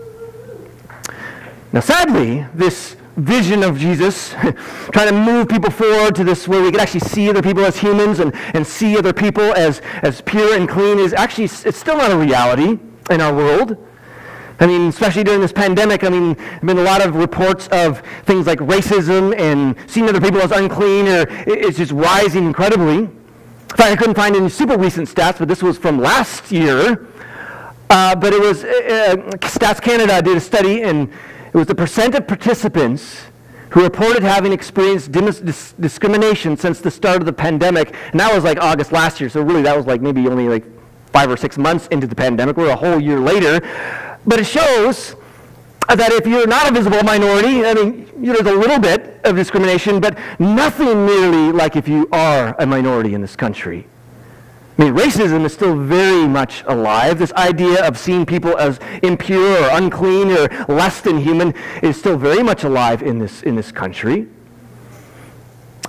Now, 1.73 1.81
sadly, 1.81 2.47
this 2.55 2.97
vision 3.21 3.62
of 3.62 3.79
Jesus, 3.79 4.31
trying 4.93 5.09
to 5.09 5.12
move 5.12 5.49
people 5.49 5.71
forward 5.71 6.15
to 6.17 6.25
this 6.25 6.49
where 6.49 6.62
we 6.62 6.71
can 6.71 6.81
actually 6.81 7.00
see 7.00 7.29
other 7.29 7.43
people 7.43 7.65
as 7.65 7.79
humans 7.79 8.21
and, 8.21 8.35
and 8.55 8.67
see 8.67 8.97
other 8.97 9.12
people 9.12 9.43
as, 9.55 9.81
as 10.03 10.21
pure 10.21 10.57
and 10.57 10.69
clean 10.69 10.99
is 10.99 11.12
actually, 11.12 11.45
it's 11.45 11.77
still 11.77 11.97
not 11.97 12.11
a 12.11 12.17
reality 12.17 12.79
in 13.11 13.21
our 13.21 13.35
world. 13.35 13.77
I 14.61 14.67
mean, 14.67 14.89
especially 14.89 15.25
during 15.25 15.41
this 15.41 15.53
pandemic, 15.53 16.05
I 16.05 16.11
mean, 16.11 16.35
there 16.35 16.45
have 16.45 16.67
been 16.67 16.79
a 16.79 16.83
lot 16.83 17.05
of 17.05 17.17
reports 17.17 17.67
of 17.69 18.03
things 18.25 18.47
like 18.47 18.59
racism 18.59 19.39
and 19.39 19.75
seeing 19.87 20.07
other 20.07 20.21
people 20.21 20.41
as 20.43 20.50
unclean, 20.50 21.09
or 21.09 21.27
it's 21.47 21.79
just 21.79 21.93
rising 21.93 22.45
incredibly. 22.45 22.99
In 22.99 23.09
fact, 23.77 23.81
I 23.93 23.97
couldn't 23.97 24.17
find 24.17 24.37
any 24.37 24.50
super 24.50 24.77
recent 24.77 25.09
stats, 25.09 25.39
but 25.39 25.49
this 25.49 25.62
was 25.62 25.79
from 25.79 25.99
last 25.99 26.53
year. 26.53 27.07
Uh, 27.89 28.15
but 28.15 28.33
it 28.35 28.41
was, 28.41 28.62
uh, 28.62 28.69
uh 28.69 29.17
Stats 29.39 29.81
Canada 29.81 30.21
did 30.21 30.37
a 30.37 30.41
study, 30.41 30.83
and 30.83 31.11
it 31.52 31.57
was 31.57 31.66
the 31.66 31.75
percent 31.75 32.14
of 32.14 32.26
participants 32.26 33.23
who 33.71 33.83
reported 33.83 34.23
having 34.23 34.52
experienced 34.52 35.12
dis- 35.12 35.75
discrimination 35.78 36.57
since 36.57 36.80
the 36.80 36.90
start 36.90 37.19
of 37.19 37.26
the 37.26 37.33
pandemic. 37.33 37.95
And 38.11 38.20
that 38.20 38.35
was 38.35 38.44
like 38.44 38.59
August 38.61 38.92
last 38.92 39.20
year, 39.20 39.29
so 39.31 39.42
really 39.42 39.62
that 39.62 39.77
was 39.77 39.87
like 39.87 40.01
maybe 40.01 40.27
only 40.29 40.48
like 40.48 40.64
five 41.12 41.31
or 41.31 41.37
six 41.37 41.57
months 41.59 41.87
into 41.88 42.07
the 42.07 42.14
pandemic. 42.14 42.57
We're 42.57 42.70
a 42.70 42.77
whole 42.77 43.01
year 43.01 43.20
later. 43.20 43.61
But 44.27 44.40
it 44.40 44.44
shows 44.44 45.16
that 45.88 46.12
if 46.12 46.27
you're 46.27 46.46
not 46.46 46.70
a 46.70 46.72
visible 46.72 47.03
minority, 47.03 47.64
I 47.64 47.75
mean, 47.75 48.09
there's 48.16 48.40
a 48.40 48.53
little 48.53 48.79
bit 48.79 49.20
of 49.25 49.37
discrimination, 49.37 50.01
but 50.01 50.16
nothing 50.38 51.07
nearly 51.07 51.53
like 51.53 51.77
if 51.77 51.88
you 51.88 52.09
are 52.12 52.55
a 52.59 52.66
minority 52.66 53.14
in 53.14 53.20
this 53.20 53.35
country. 53.35 53.87
I 54.81 54.85
mean, 54.85 54.95
racism 54.95 55.45
is 55.45 55.53
still 55.53 55.77
very 55.77 56.27
much 56.27 56.64
alive. 56.66 57.19
This 57.19 57.35
idea 57.35 57.87
of 57.87 57.99
seeing 57.99 58.25
people 58.25 58.57
as 58.57 58.81
impure 59.03 59.62
or 59.62 59.69
unclean 59.77 60.31
or 60.31 60.49
less 60.69 61.03
than 61.03 61.19
human 61.19 61.53
is 61.83 61.99
still 61.99 62.16
very 62.16 62.43
much 62.43 62.64
alive 62.64 63.03
in 63.03 63.19
this, 63.19 63.43
in 63.43 63.57
this 63.57 63.71
country. 63.71 64.27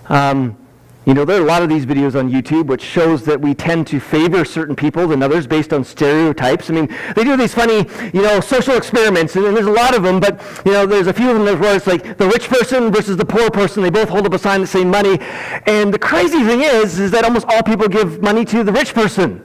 Um, 0.09 0.57
you 1.05 1.15
know, 1.15 1.25
there 1.25 1.39
are 1.39 1.43
a 1.43 1.47
lot 1.47 1.63
of 1.63 1.69
these 1.69 1.85
videos 1.85 2.17
on 2.17 2.31
YouTube 2.31 2.67
which 2.67 2.83
shows 2.83 3.23
that 3.25 3.41
we 3.41 3.55
tend 3.55 3.87
to 3.87 3.99
favor 3.99 4.45
certain 4.45 4.75
people 4.75 5.07
than 5.07 5.23
others 5.23 5.47
based 5.47 5.73
on 5.73 5.83
stereotypes. 5.83 6.69
I 6.69 6.73
mean, 6.73 6.95
they 7.15 7.23
do 7.23 7.35
these 7.35 7.55
funny, 7.55 7.87
you 8.13 8.21
know, 8.21 8.39
social 8.39 8.75
experiments, 8.75 9.35
and 9.35 9.45
there's 9.57 9.65
a 9.65 9.71
lot 9.71 9.95
of 9.95 10.03
them, 10.03 10.19
but, 10.19 10.39
you 10.63 10.73
know, 10.73 10.85
there's 10.85 11.07
a 11.07 11.13
few 11.13 11.31
of 11.31 11.43
them 11.43 11.59
where 11.59 11.75
it's 11.75 11.87
like 11.87 12.17
the 12.17 12.27
rich 12.27 12.47
person 12.47 12.91
versus 12.91 13.17
the 13.17 13.25
poor 13.25 13.49
person. 13.49 13.81
They 13.81 13.89
both 13.89 14.09
hold 14.09 14.27
up 14.27 14.33
a 14.33 14.39
sign 14.39 14.61
that 14.61 14.67
say 14.67 14.85
money. 14.85 15.17
And 15.65 15.91
the 15.91 15.99
crazy 15.99 16.43
thing 16.43 16.61
is, 16.61 16.99
is 16.99 17.09
that 17.11 17.25
almost 17.25 17.47
all 17.49 17.63
people 17.63 17.87
give 17.87 18.21
money 18.21 18.45
to 18.45 18.63
the 18.63 18.71
rich 18.71 18.93
person. 18.93 19.43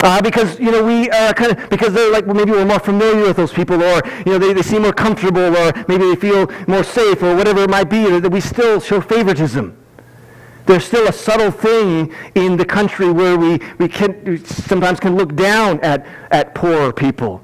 Uh, 0.00 0.22
because 0.22 0.60
you 0.60 0.70
know 0.70 0.84
we 0.84 1.10
uh, 1.10 1.32
kind 1.32 1.50
of 1.50 1.70
because 1.70 1.92
they're 1.92 2.12
like 2.12 2.24
well, 2.24 2.36
maybe 2.36 2.52
we're 2.52 2.64
more 2.64 2.78
familiar 2.78 3.24
with 3.24 3.36
those 3.36 3.52
people 3.52 3.82
or 3.82 4.00
you 4.24 4.32
know 4.32 4.38
they, 4.38 4.52
they 4.52 4.62
seem 4.62 4.82
more 4.82 4.92
comfortable 4.92 5.56
or 5.56 5.72
maybe 5.88 6.04
they 6.04 6.14
feel 6.14 6.48
more 6.68 6.84
safe 6.84 7.20
or 7.20 7.34
whatever 7.34 7.64
it 7.64 7.70
might 7.70 7.90
be 7.90 8.20
that 8.20 8.30
we 8.30 8.40
still 8.40 8.78
show 8.78 9.00
favoritism. 9.00 9.76
There's 10.66 10.84
still 10.84 11.08
a 11.08 11.12
subtle 11.12 11.50
thing 11.50 12.14
in 12.34 12.56
the 12.56 12.64
country 12.64 13.10
where 13.10 13.36
we, 13.36 13.58
we 13.78 13.88
can 13.88 14.22
we 14.24 14.36
sometimes 14.36 15.00
can 15.00 15.16
look 15.16 15.34
down 15.34 15.80
at, 15.80 16.06
at 16.30 16.54
poor 16.54 16.92
people. 16.92 17.42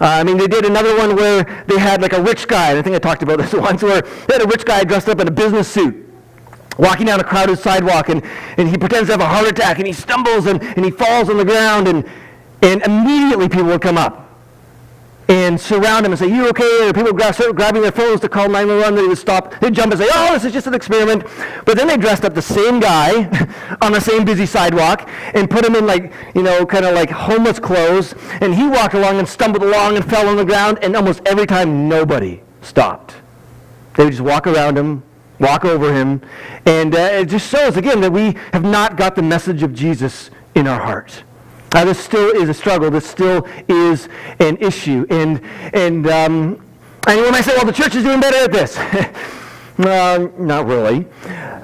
Uh, 0.00 0.06
I 0.06 0.24
mean, 0.24 0.38
they 0.38 0.48
did 0.48 0.64
another 0.64 0.96
one 0.96 1.14
where 1.14 1.64
they 1.68 1.78
had 1.78 2.02
like 2.02 2.14
a 2.14 2.22
rich 2.22 2.48
guy, 2.48 2.70
and 2.70 2.78
I 2.78 2.82
think 2.82 2.96
I 2.96 2.98
talked 2.98 3.22
about 3.22 3.38
this 3.42 3.52
once, 3.52 3.82
where 3.82 4.00
they 4.00 4.34
had 4.34 4.42
a 4.42 4.46
rich 4.46 4.64
guy 4.64 4.82
dressed 4.82 5.08
up 5.08 5.20
in 5.20 5.28
a 5.28 5.30
business 5.30 5.68
suit 5.68 6.03
walking 6.78 7.06
down 7.06 7.20
a 7.20 7.24
crowded 7.24 7.58
sidewalk 7.58 8.08
and, 8.08 8.22
and 8.56 8.68
he 8.68 8.76
pretends 8.76 9.08
to 9.08 9.12
have 9.12 9.20
a 9.20 9.26
heart 9.26 9.48
attack 9.48 9.78
and 9.78 9.86
he 9.86 9.92
stumbles 9.92 10.46
and, 10.46 10.62
and 10.62 10.84
he 10.84 10.90
falls 10.90 11.28
on 11.28 11.36
the 11.36 11.44
ground 11.44 11.88
and, 11.88 12.08
and 12.62 12.82
immediately 12.82 13.48
people 13.48 13.66
would 13.66 13.82
come 13.82 13.98
up 13.98 14.24
and 15.28 15.58
surround 15.58 16.04
him 16.04 16.12
and 16.12 16.18
say, 16.18 16.26
you 16.26 16.48
okay? 16.48 16.88
Or 16.88 16.92
people 16.92 17.12
grab, 17.12 17.34
start 17.34 17.56
grabbing 17.56 17.82
their 17.82 17.92
phones 17.92 18.20
to 18.20 18.28
call 18.28 18.48
911. 18.48 18.94
They 18.94 19.08
would 19.08 19.18
stop. 19.18 19.58
They'd 19.60 19.72
jump 19.72 19.92
and 19.92 20.00
say, 20.00 20.08
oh, 20.12 20.34
this 20.34 20.44
is 20.44 20.52
just 20.52 20.66
an 20.66 20.74
experiment. 20.74 21.24
But 21.64 21.76
then 21.76 21.86
they 21.88 21.96
dressed 21.96 22.24
up 22.24 22.34
the 22.34 22.42
same 22.42 22.78
guy 22.78 23.24
on 23.80 23.92
the 23.92 24.00
same 24.00 24.24
busy 24.24 24.46
sidewalk 24.46 25.08
and 25.34 25.48
put 25.48 25.64
him 25.64 25.76
in 25.76 25.86
like, 25.86 26.12
you 26.34 26.42
know, 26.42 26.66
kind 26.66 26.84
of 26.84 26.94
like 26.94 27.10
homeless 27.10 27.58
clothes. 27.58 28.14
And 28.40 28.54
he 28.54 28.66
walked 28.66 28.94
along 28.94 29.18
and 29.18 29.28
stumbled 29.28 29.62
along 29.62 29.96
and 29.96 30.04
fell 30.04 30.28
on 30.28 30.36
the 30.36 30.44
ground. 30.44 30.78
And 30.82 30.94
almost 30.94 31.22
every 31.24 31.46
time, 31.46 31.88
nobody 31.88 32.42
stopped. 32.60 33.14
They 33.96 34.04
would 34.04 34.12
just 34.12 34.22
walk 34.22 34.46
around 34.46 34.76
him, 34.76 35.02
walk 35.44 35.64
over 35.64 35.92
him. 35.92 36.20
And 36.66 36.94
uh, 36.94 36.98
it 36.98 37.26
just 37.26 37.48
shows, 37.48 37.76
again, 37.76 38.00
that 38.00 38.10
we 38.10 38.36
have 38.52 38.64
not 38.64 38.96
got 38.96 39.14
the 39.14 39.22
message 39.22 39.62
of 39.62 39.74
Jesus 39.74 40.30
in 40.54 40.66
our 40.66 40.80
heart. 40.80 41.22
Uh, 41.72 41.84
this 41.84 41.98
still 41.98 42.30
is 42.30 42.48
a 42.48 42.54
struggle. 42.54 42.90
This 42.90 43.06
still 43.06 43.46
is 43.68 44.08
an 44.38 44.56
issue. 44.58 45.06
And, 45.10 45.40
and, 45.74 46.06
um, 46.06 46.64
and 47.06 47.20
when 47.20 47.34
I 47.34 47.40
say, 47.40 47.52
well, 47.56 47.66
the 47.66 47.72
church 47.72 47.94
is 47.94 48.04
doing 48.04 48.20
better 48.20 48.44
at 48.44 48.52
this, 48.52 48.76
not 50.38 50.66
really. 50.66 51.06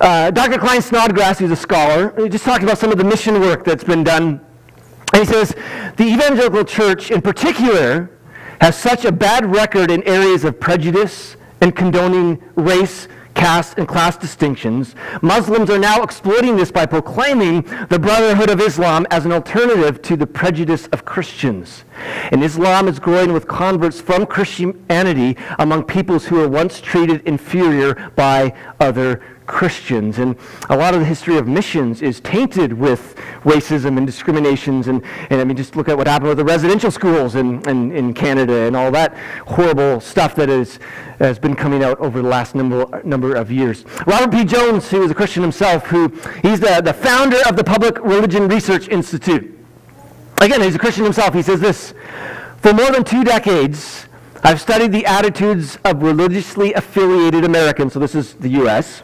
Uh, 0.01 0.31
Dr. 0.31 0.59
Klyne 0.59 0.83
Snodgrass, 0.83 1.39
who's 1.39 1.51
a 1.51 1.57
scholar, 1.57 2.13
he 2.21 2.29
just 2.29 2.45
talked 2.45 2.63
about 2.63 2.79
some 2.79 2.91
of 2.91 2.99
the 2.99 3.05
mission 3.05 3.41
work 3.41 3.65
that's 3.65 3.85
been 3.85 4.03
done. 4.03 4.45
And 5.13 5.27
he 5.27 5.33
says, 5.33 5.55
the 5.97 6.05
evangelical 6.05 6.65
church 6.65 7.11
in 7.11 7.21
particular 7.23 8.11
has 8.61 8.77
such 8.77 9.05
a 9.05 9.13
bad 9.13 9.47
record 9.47 9.91
in 9.91 10.03
areas 10.05 10.45
of 10.45 10.59
prejudice 10.59 11.37
and 11.61 11.75
condoning 11.75 12.43
race, 12.57 13.09
caste, 13.41 13.79
and 13.79 13.89
class 13.89 14.19
distinctions, 14.19 14.95
Muslims 15.23 15.71
are 15.71 15.79
now 15.79 16.03
exploiting 16.03 16.57
this 16.57 16.71
by 16.71 16.85
proclaiming 16.85 17.63
the 17.89 17.99
Brotherhood 17.99 18.51
of 18.51 18.61
Islam 18.61 19.07
as 19.11 19.25
an 19.25 19.33
alternative 19.33 20.03
to 20.03 20.15
the 20.15 20.27
prejudice 20.27 20.87
of 20.89 21.07
Christians. 21.07 21.85
And 22.33 22.45
Islam 22.45 22.87
is 22.87 22.99
growing 22.99 23.33
with 23.33 23.49
converts 23.49 23.99
from 23.99 24.27
Christianity 24.27 25.39
among 25.59 25.85
peoples 25.85 26.27
who 26.27 26.37
were 26.37 26.49
once 26.49 26.83
treated 26.83 27.27
inferior 27.27 28.13
by 28.15 28.55
other 28.79 29.23
Christians. 29.51 30.19
And 30.19 30.37
a 30.69 30.77
lot 30.77 30.95
of 30.95 31.01
the 31.01 31.07
history 31.07 31.37
of 31.37 31.49
missions 31.49 32.03
is 32.03 32.21
tainted 32.21 32.73
with 32.73 33.17
racism 33.43 33.99
and 33.99 34.07
discriminations. 34.07 34.87
And, 34.87 35.03
and 35.29 35.41
I 35.41 35.45
mean, 35.45 35.57
just 35.57 35.75
look 35.75 35.89
at 35.89 35.99
what 35.99 36.07
happened 36.07 36.29
with 36.29 36.39
the 36.39 36.45
residential 36.45 36.93
schools 36.93 37.35
in, 37.35 37.69
in, 37.69 37.91
in 37.91 38.15
Canada 38.15 38.55
and 38.63 38.77
all 38.77 38.93
that 38.93 39.19
horrible 39.49 40.01
stuff 40.01 40.37
that 40.37 40.49
is, 40.49 40.79
has 41.19 41.39
been 41.39 41.57
coming 41.57 41.83
out 41.83 41.99
over 41.99 42.23
the 42.23 42.29
last 42.29 42.55
number, 42.55 43.03
number 43.03 43.35
of 43.35 43.51
years. 43.51 43.85
Robert 44.07 44.31
P. 44.31 44.45
Jones, 44.45 44.89
who 44.89 45.03
is 45.03 45.11
a 45.11 45.15
Christian 45.15 45.43
himself, 45.43 45.85
who 45.87 46.09
he's 46.43 46.61
the, 46.61 46.81
the 46.83 46.95
founder 46.95 47.39
of 47.49 47.57
the 47.57 47.65
Public 47.65 47.99
Religion 48.05 48.47
Research 48.47 48.87
Institute. 48.89 49.59
Again, 50.41 50.63
he's 50.63 50.77
a 50.77 50.79
Christian 50.79 51.03
himself. 51.03 51.35
He 51.35 51.43
says 51.43 51.61
this 51.61 51.93
For 52.59 52.73
more 52.73 52.93
than 52.93 53.03
two 53.03 53.25
decades, 53.25 54.07
I've 54.45 54.61
studied 54.61 54.93
the 54.93 55.05
attitudes 55.07 55.77
of 55.85 56.03
religiously 56.05 56.73
affiliated 56.73 57.45
Americans, 57.45 57.95
so 57.95 57.99
this 57.99 58.15
is 58.15 58.35
the 58.35 58.49
U.S., 58.51 59.03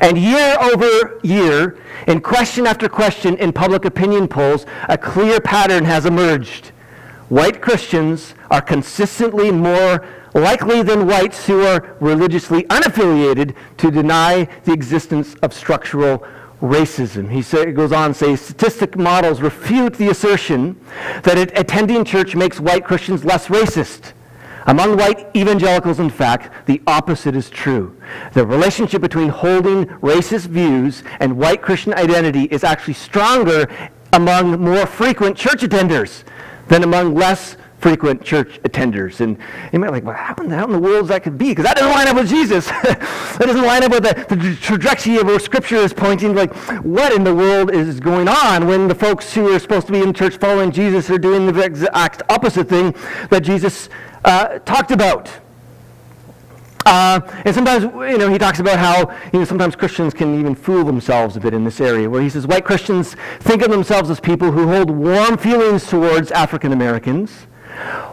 and 0.00 0.16
year 0.16 0.56
over 0.60 1.18
year, 1.22 1.78
in 2.06 2.20
question 2.20 2.66
after 2.66 2.88
question 2.88 3.36
in 3.36 3.52
public 3.52 3.84
opinion 3.84 4.28
polls, 4.28 4.66
a 4.88 4.96
clear 4.96 5.40
pattern 5.40 5.84
has 5.84 6.06
emerged. 6.06 6.68
White 7.28 7.60
Christians 7.60 8.34
are 8.50 8.60
consistently 8.60 9.50
more 9.50 10.06
likely 10.34 10.82
than 10.82 11.06
whites 11.06 11.46
who 11.46 11.64
are 11.64 11.96
religiously 12.00 12.64
unaffiliated 12.64 13.54
to 13.78 13.90
deny 13.90 14.48
the 14.64 14.72
existence 14.72 15.34
of 15.42 15.52
structural 15.52 16.26
racism. 16.60 17.30
He 17.30 17.42
say, 17.42 17.72
goes 17.72 17.92
on 17.92 18.12
to 18.12 18.14
say 18.14 18.36
statistic 18.36 18.96
models 18.96 19.40
refute 19.40 19.94
the 19.94 20.08
assertion 20.08 20.78
that 21.22 21.38
attending 21.58 22.04
church 22.04 22.34
makes 22.34 22.60
white 22.60 22.84
Christians 22.84 23.24
less 23.24 23.46
racist. 23.46 24.12
Among 24.66 24.96
white 24.96 25.34
evangelicals, 25.34 26.00
in 26.00 26.10
fact, 26.10 26.66
the 26.66 26.82
opposite 26.86 27.34
is 27.34 27.50
true. 27.50 27.96
The 28.34 28.46
relationship 28.46 29.00
between 29.00 29.28
holding 29.28 29.86
racist 29.86 30.46
views 30.46 31.02
and 31.20 31.36
white 31.36 31.62
Christian 31.62 31.94
identity 31.94 32.44
is 32.44 32.64
actually 32.64 32.94
stronger 32.94 33.68
among 34.12 34.60
more 34.60 34.86
frequent 34.86 35.36
church 35.36 35.62
attenders 35.62 36.24
than 36.68 36.82
among 36.82 37.14
less 37.14 37.56
frequent 37.80 38.22
church 38.22 38.60
attenders. 38.62 39.20
And 39.20 39.38
you 39.72 39.78
might 39.78 39.88
be 39.88 39.92
like, 39.92 40.04
well, 40.04 40.14
how 40.14 40.34
in, 40.34 40.50
the, 40.50 40.56
how 40.56 40.66
in 40.66 40.72
the 40.72 40.78
world 40.78 41.08
that 41.08 41.22
could 41.22 41.38
be? 41.38 41.48
Because 41.48 41.64
that 41.64 41.76
doesn't 41.76 41.92
line 41.92 42.08
up 42.08 42.16
with 42.16 42.28
Jesus. 42.28 42.66
that 42.66 43.38
doesn't 43.40 43.62
line 43.62 43.82
up 43.82 43.90
with 43.90 44.02
the, 44.02 44.36
the 44.36 44.56
trajectory 44.56 45.16
of 45.16 45.26
where 45.26 45.38
Scripture 45.38 45.76
is 45.76 45.92
pointing. 45.92 46.34
Like, 46.34 46.54
what 46.84 47.12
in 47.12 47.24
the 47.24 47.34
world 47.34 47.72
is 47.72 47.98
going 47.98 48.28
on 48.28 48.66
when 48.66 48.86
the 48.86 48.94
folks 48.94 49.32
who 49.32 49.52
are 49.54 49.58
supposed 49.58 49.86
to 49.86 49.92
be 49.92 50.02
in 50.02 50.12
church 50.12 50.36
following 50.36 50.70
Jesus 50.70 51.08
are 51.10 51.18
doing 51.18 51.50
the 51.50 51.62
exact 51.62 52.22
opposite 52.28 52.68
thing 52.68 52.94
that 53.30 53.40
Jesus 53.40 53.88
uh, 54.24 54.58
talked 54.60 54.90
about. 54.90 55.30
Uh, 56.86 57.20
and 57.44 57.54
sometimes, 57.54 57.84
you 57.84 58.18
know, 58.18 58.30
he 58.30 58.38
talks 58.38 58.58
about 58.58 58.78
how, 58.78 59.14
you 59.32 59.38
know, 59.38 59.44
sometimes 59.44 59.76
Christians 59.76 60.14
can 60.14 60.40
even 60.40 60.54
fool 60.54 60.82
themselves 60.82 61.36
a 61.36 61.40
bit 61.40 61.52
in 61.52 61.62
this 61.62 61.80
area, 61.80 62.08
where 62.08 62.22
he 62.22 62.30
says 62.30 62.46
white 62.46 62.64
Christians 62.64 63.16
think 63.40 63.62
of 63.62 63.70
themselves 63.70 64.10
as 64.10 64.18
people 64.18 64.50
who 64.50 64.66
hold 64.66 64.90
warm 64.90 65.36
feelings 65.36 65.86
towards 65.86 66.30
African 66.32 66.72
Americans, 66.72 67.46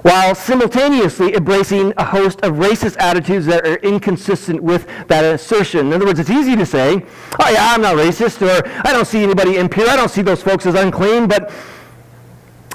while 0.02 0.36
simultaneously 0.36 1.34
embracing 1.34 1.93
a 1.98 2.04
host 2.04 2.41
of 2.41 2.56
racist 2.56 2.98
attitudes 3.00 3.46
that 3.46 3.65
are 3.65 3.78
inconsistent 3.78 4.62
with 4.62 4.86
that 5.08 5.24
assertion. 5.24 5.88
In 5.88 5.93
other 5.93 6.06
words, 6.06 6.20
it's 6.20 6.30
easy 6.30 6.56
to 6.56 6.65
say, 6.65 7.06
oh 7.39 7.50
yeah, 7.50 7.74
I'm 7.74 7.82
not 7.82 7.96
racist, 7.96 8.41
or 8.41 8.67
I 8.86 8.91
don't 8.91 9.08
see 9.08 9.24
anybody 9.24 9.56
impure, 9.56 9.89
I 9.89 9.96
don't 9.96 10.12
see 10.12 10.22
those 10.22 10.43
folks 10.43 10.65
as 10.65 10.76
unclean, 10.76 11.28
but 11.28 11.52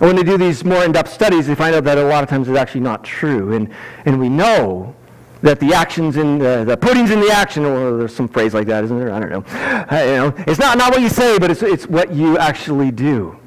when 0.06 0.16
they 0.16 0.24
do 0.24 0.36
these 0.36 0.64
more 0.64 0.84
in-depth 0.84 1.12
studies, 1.12 1.46
they 1.46 1.54
find 1.54 1.74
out 1.74 1.84
that 1.84 1.96
a 1.96 2.02
lot 2.04 2.24
of 2.24 2.28
times 2.28 2.48
it's 2.48 2.58
actually 2.58 2.80
not 2.80 3.04
true. 3.04 3.52
And, 3.54 3.72
and 4.04 4.18
we 4.18 4.28
know 4.28 4.96
that 5.42 5.60
the 5.60 5.74
actions 5.74 6.16
in 6.16 6.38
the, 6.38 6.64
the 6.64 6.76
pudding's 6.76 7.10
in 7.10 7.20
the 7.20 7.30
action, 7.30 7.64
or 7.64 7.98
there's 7.98 8.14
some 8.14 8.28
phrase 8.28 8.52
like 8.52 8.66
that, 8.66 8.82
isn't 8.84 8.98
there? 8.98 9.12
I 9.12 9.20
don't 9.20 9.30
know. 9.30 9.44
Uh, 9.48 10.04
you 10.04 10.16
know, 10.16 10.34
it's 10.46 10.58
not, 10.58 10.76
not 10.76 10.92
what 10.92 11.02
you 11.02 11.08
say, 11.08 11.38
but 11.38 11.50
it's, 11.50 11.62
it's 11.62 11.86
what 11.86 12.12
you 12.12 12.36
actually 12.38 12.90
do 12.90 13.38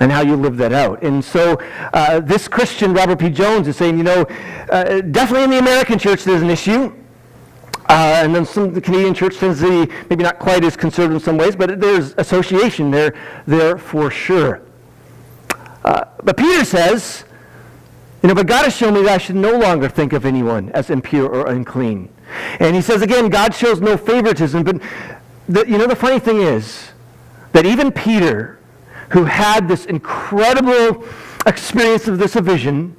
and 0.00 0.12
how 0.12 0.20
you 0.20 0.36
live 0.36 0.56
that 0.58 0.72
out. 0.72 1.02
And 1.02 1.24
so 1.24 1.58
uh, 1.94 2.20
this 2.20 2.48
Christian, 2.48 2.92
Robert 2.92 3.18
P. 3.18 3.30
Jones, 3.30 3.66
is 3.66 3.76
saying, 3.76 3.96
you 3.96 4.04
know, 4.04 4.26
uh, 4.70 5.00
definitely 5.00 5.44
in 5.44 5.50
the 5.50 5.58
American 5.58 5.98
church 5.98 6.24
there's 6.24 6.42
an 6.42 6.50
issue. 6.50 6.92
Uh, 7.88 8.22
and 8.22 8.34
then 8.34 8.44
some 8.44 8.72
the 8.72 8.80
Canadian 8.80 9.14
church 9.14 9.36
tends 9.36 9.60
to 9.60 9.86
be 9.86 9.92
maybe 10.10 10.22
not 10.22 10.38
quite 10.38 10.64
as 10.64 10.76
conservative 10.76 11.16
in 11.16 11.20
some 11.20 11.36
ways, 11.36 11.54
but 11.54 11.80
there's 11.80 12.14
association 12.18 12.90
there, 12.90 13.14
there 13.46 13.78
for 13.78 14.10
sure. 14.10 14.63
Uh, 15.84 16.04
but 16.22 16.36
Peter 16.36 16.64
says, 16.64 17.24
you 18.22 18.28
know, 18.28 18.34
but 18.34 18.46
God 18.46 18.64
has 18.64 18.74
shown 18.74 18.94
me 18.94 19.02
that 19.02 19.10
I 19.10 19.18
should 19.18 19.36
no 19.36 19.58
longer 19.58 19.88
think 19.88 20.14
of 20.14 20.24
anyone 20.24 20.70
as 20.70 20.88
impure 20.88 21.28
or 21.28 21.46
unclean. 21.48 22.08
And 22.58 22.74
he 22.74 22.80
says 22.80 23.02
again, 23.02 23.28
God 23.28 23.54
shows 23.54 23.80
no 23.80 23.96
favoritism. 23.96 24.64
But, 24.64 24.80
the, 25.46 25.68
you 25.68 25.76
know, 25.76 25.86
the 25.86 25.96
funny 25.96 26.18
thing 26.18 26.40
is 26.40 26.90
that 27.52 27.66
even 27.66 27.92
Peter, 27.92 28.58
who 29.10 29.24
had 29.24 29.68
this 29.68 29.84
incredible 29.84 31.04
experience 31.46 32.08
of 32.08 32.18
this 32.18 32.34
vision, 32.34 32.96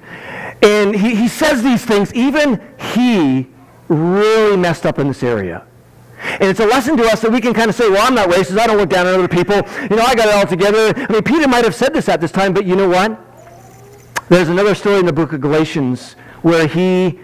and 0.61 0.95
he, 0.95 1.15
he 1.15 1.27
says 1.27 1.63
these 1.63 1.83
things, 1.83 2.13
even 2.13 2.61
he 2.93 3.47
really 3.87 4.57
messed 4.57 4.85
up 4.85 4.99
in 4.99 5.07
this 5.07 5.23
area. 5.23 5.65
And 6.39 6.43
it's 6.43 6.59
a 6.59 6.65
lesson 6.65 6.97
to 6.97 7.03
us 7.05 7.21
that 7.21 7.31
we 7.31 7.41
can 7.41 7.53
kind 7.53 7.69
of 7.69 7.75
say, 7.75 7.89
well, 7.89 8.05
I'm 8.05 8.15
not 8.15 8.29
racist. 8.29 8.57
I 8.57 8.67
don't 8.67 8.77
look 8.77 8.89
down 8.89 9.07
on 9.07 9.13
other 9.13 9.27
people. 9.27 9.55
You 9.89 9.95
know, 9.95 10.03
I 10.03 10.15
got 10.15 10.27
it 10.27 10.35
all 10.35 10.47
together. 10.47 10.93
I 10.95 11.11
mean, 11.11 11.23
Peter 11.23 11.47
might 11.47 11.63
have 11.63 11.75
said 11.75 11.93
this 11.93 12.09
at 12.09 12.21
this 12.21 12.31
time, 12.31 12.53
but 12.53 12.65
you 12.65 12.75
know 12.75 12.89
what? 12.89 13.19
There's 14.29 14.49
another 14.49 14.75
story 14.75 14.99
in 14.99 15.05
the 15.05 15.13
book 15.13 15.33
of 15.33 15.41
Galatians 15.41 16.15
where 16.41 16.67
he 16.67 17.19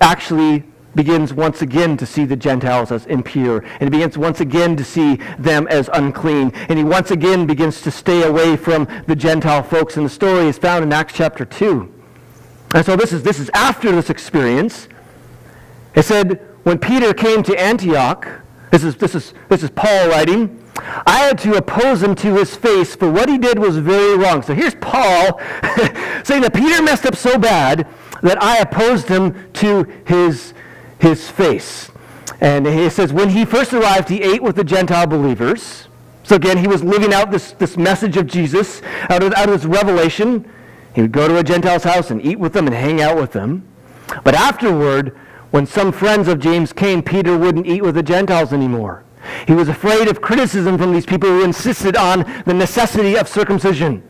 actually 0.00 0.64
begins 0.94 1.32
once 1.32 1.62
again 1.62 1.96
to 1.96 2.04
see 2.04 2.24
the 2.24 2.36
Gentiles 2.36 2.92
as 2.92 3.06
impure, 3.06 3.58
and 3.80 3.82
he 3.82 3.88
begins 3.88 4.18
once 4.18 4.40
again 4.40 4.76
to 4.76 4.84
see 4.84 5.16
them 5.38 5.66
as 5.68 5.88
unclean, 5.94 6.52
and 6.68 6.78
he 6.78 6.84
once 6.84 7.10
again 7.10 7.46
begins 7.46 7.80
to 7.82 7.90
stay 7.90 8.22
away 8.22 8.56
from 8.56 8.86
the 9.06 9.16
Gentile 9.16 9.62
folks. 9.62 9.96
And 9.96 10.04
the 10.04 10.10
story 10.10 10.46
is 10.46 10.58
found 10.58 10.84
in 10.84 10.92
Acts 10.92 11.14
chapter 11.14 11.44
2. 11.44 11.92
And 12.74 12.84
so 12.84 12.96
this 12.96 13.12
is, 13.12 13.22
this 13.22 13.38
is 13.38 13.50
after 13.54 13.92
this 13.92 14.10
experience. 14.10 14.88
It 15.94 16.04
said, 16.04 16.40
when 16.62 16.78
Peter 16.78 17.12
came 17.12 17.42
to 17.42 17.60
Antioch, 17.60 18.28
this 18.70 18.84
is, 18.84 18.96
this 18.96 19.14
is, 19.14 19.34
this 19.48 19.62
is 19.62 19.70
Paul 19.70 20.08
writing, 20.08 20.58
I 21.06 21.18
had 21.18 21.38
to 21.40 21.56
oppose 21.56 22.02
him 22.02 22.14
to 22.16 22.34
his 22.36 22.56
face, 22.56 22.96
for 22.96 23.10
what 23.10 23.28
he 23.28 23.36
did 23.36 23.58
was 23.58 23.76
very 23.76 24.16
wrong. 24.16 24.42
So 24.42 24.54
here's 24.54 24.74
Paul 24.76 25.38
saying 26.24 26.42
that 26.42 26.52
Peter 26.54 26.82
messed 26.82 27.04
up 27.04 27.14
so 27.14 27.38
bad 27.38 27.86
that 28.22 28.42
I 28.42 28.58
opposed 28.58 29.08
him 29.08 29.52
to 29.54 29.84
his, 30.06 30.54
his 30.98 31.28
face. 31.28 31.90
And 32.40 32.66
he 32.66 32.88
says, 32.88 33.12
when 33.12 33.28
he 33.28 33.44
first 33.44 33.72
arrived, 33.72 34.08
he 34.08 34.22
ate 34.22 34.42
with 34.42 34.56
the 34.56 34.64
Gentile 34.64 35.06
believers. 35.06 35.88
So 36.22 36.36
again, 36.36 36.56
he 36.56 36.66
was 36.66 36.82
living 36.82 37.12
out 37.12 37.30
this, 37.30 37.52
this 37.52 37.76
message 37.76 38.16
of 38.16 38.26
Jesus 38.26 38.80
out 39.10 39.22
of, 39.22 39.32
out 39.34 39.48
of 39.48 39.60
this 39.60 39.64
revelation. 39.64 40.50
He 40.94 41.02
would 41.02 41.12
go 41.12 41.28
to 41.28 41.38
a 41.38 41.42
Gentile's 41.42 41.84
house 41.84 42.10
and 42.10 42.24
eat 42.24 42.38
with 42.38 42.52
them 42.52 42.66
and 42.66 42.74
hang 42.74 43.00
out 43.02 43.16
with 43.16 43.32
them. 43.32 43.66
But 44.24 44.34
afterward, 44.34 45.16
when 45.52 45.66
some 45.66 45.92
friends 45.92 46.28
of 46.28 46.40
James 46.40 46.72
came, 46.72 47.02
Peter 47.02 47.38
wouldn't 47.38 47.66
eat 47.66 47.82
with 47.82 47.94
the 47.94 48.02
Gentiles 48.02 48.52
anymore. 48.52 49.04
He 49.46 49.52
was 49.52 49.68
afraid 49.68 50.08
of 50.08 50.20
criticism 50.20 50.78
from 50.78 50.92
these 50.92 51.06
people 51.06 51.28
who 51.28 51.44
insisted 51.44 51.94
on 51.94 52.20
the 52.46 52.54
necessity 52.54 53.16
of 53.16 53.28
circumcision. 53.28 54.02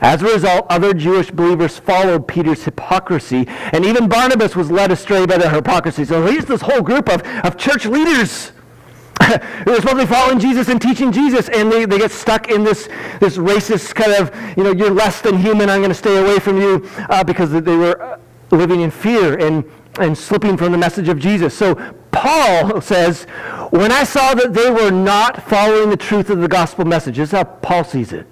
As 0.00 0.22
a 0.22 0.26
result, 0.26 0.66
other 0.68 0.92
Jewish 0.92 1.30
believers 1.30 1.78
followed 1.78 2.26
Peter's 2.26 2.64
hypocrisy, 2.64 3.46
and 3.72 3.84
even 3.84 4.08
Barnabas 4.08 4.56
was 4.56 4.70
led 4.70 4.90
astray 4.90 5.26
by 5.26 5.38
their 5.38 5.50
hypocrisy. 5.50 6.04
So 6.04 6.26
here's 6.26 6.46
this 6.46 6.62
whole 6.62 6.82
group 6.82 7.08
of, 7.08 7.22
of 7.44 7.56
church 7.56 7.86
leaders 7.86 8.48
who 9.22 9.72
are 9.72 9.76
supposed 9.76 9.88
to 9.88 9.96
be 9.96 10.06
following 10.06 10.40
Jesus 10.40 10.68
and 10.68 10.82
teaching 10.82 11.12
Jesus, 11.12 11.48
and 11.50 11.70
they, 11.70 11.84
they 11.84 11.98
get 11.98 12.10
stuck 12.10 12.50
in 12.50 12.64
this, 12.64 12.88
this 13.20 13.36
racist 13.36 13.94
kind 13.94 14.12
of, 14.12 14.34
you 14.56 14.64
know, 14.64 14.72
you're 14.72 14.90
less 14.90 15.20
than 15.20 15.38
human, 15.38 15.70
I'm 15.70 15.80
going 15.80 15.90
to 15.90 15.94
stay 15.94 16.16
away 16.16 16.40
from 16.40 16.60
you, 16.60 16.88
uh, 17.10 17.22
because 17.22 17.52
they 17.52 17.76
were 17.76 18.18
living 18.50 18.80
in 18.80 18.90
fear 18.90 19.38
and 19.38 19.64
and 19.98 20.16
slipping 20.16 20.56
from 20.56 20.72
the 20.72 20.78
message 20.78 21.08
of 21.08 21.18
Jesus. 21.18 21.56
So 21.56 21.74
Paul 22.12 22.80
says, 22.80 23.24
when 23.70 23.92
I 23.92 24.04
saw 24.04 24.34
that 24.34 24.54
they 24.54 24.70
were 24.70 24.90
not 24.90 25.42
following 25.42 25.90
the 25.90 25.96
truth 25.96 26.30
of 26.30 26.40
the 26.40 26.48
gospel 26.48 26.84
message, 26.84 27.16
this 27.16 27.30
is 27.30 27.32
how 27.32 27.44
Paul 27.44 27.84
sees 27.84 28.12
it. 28.12 28.26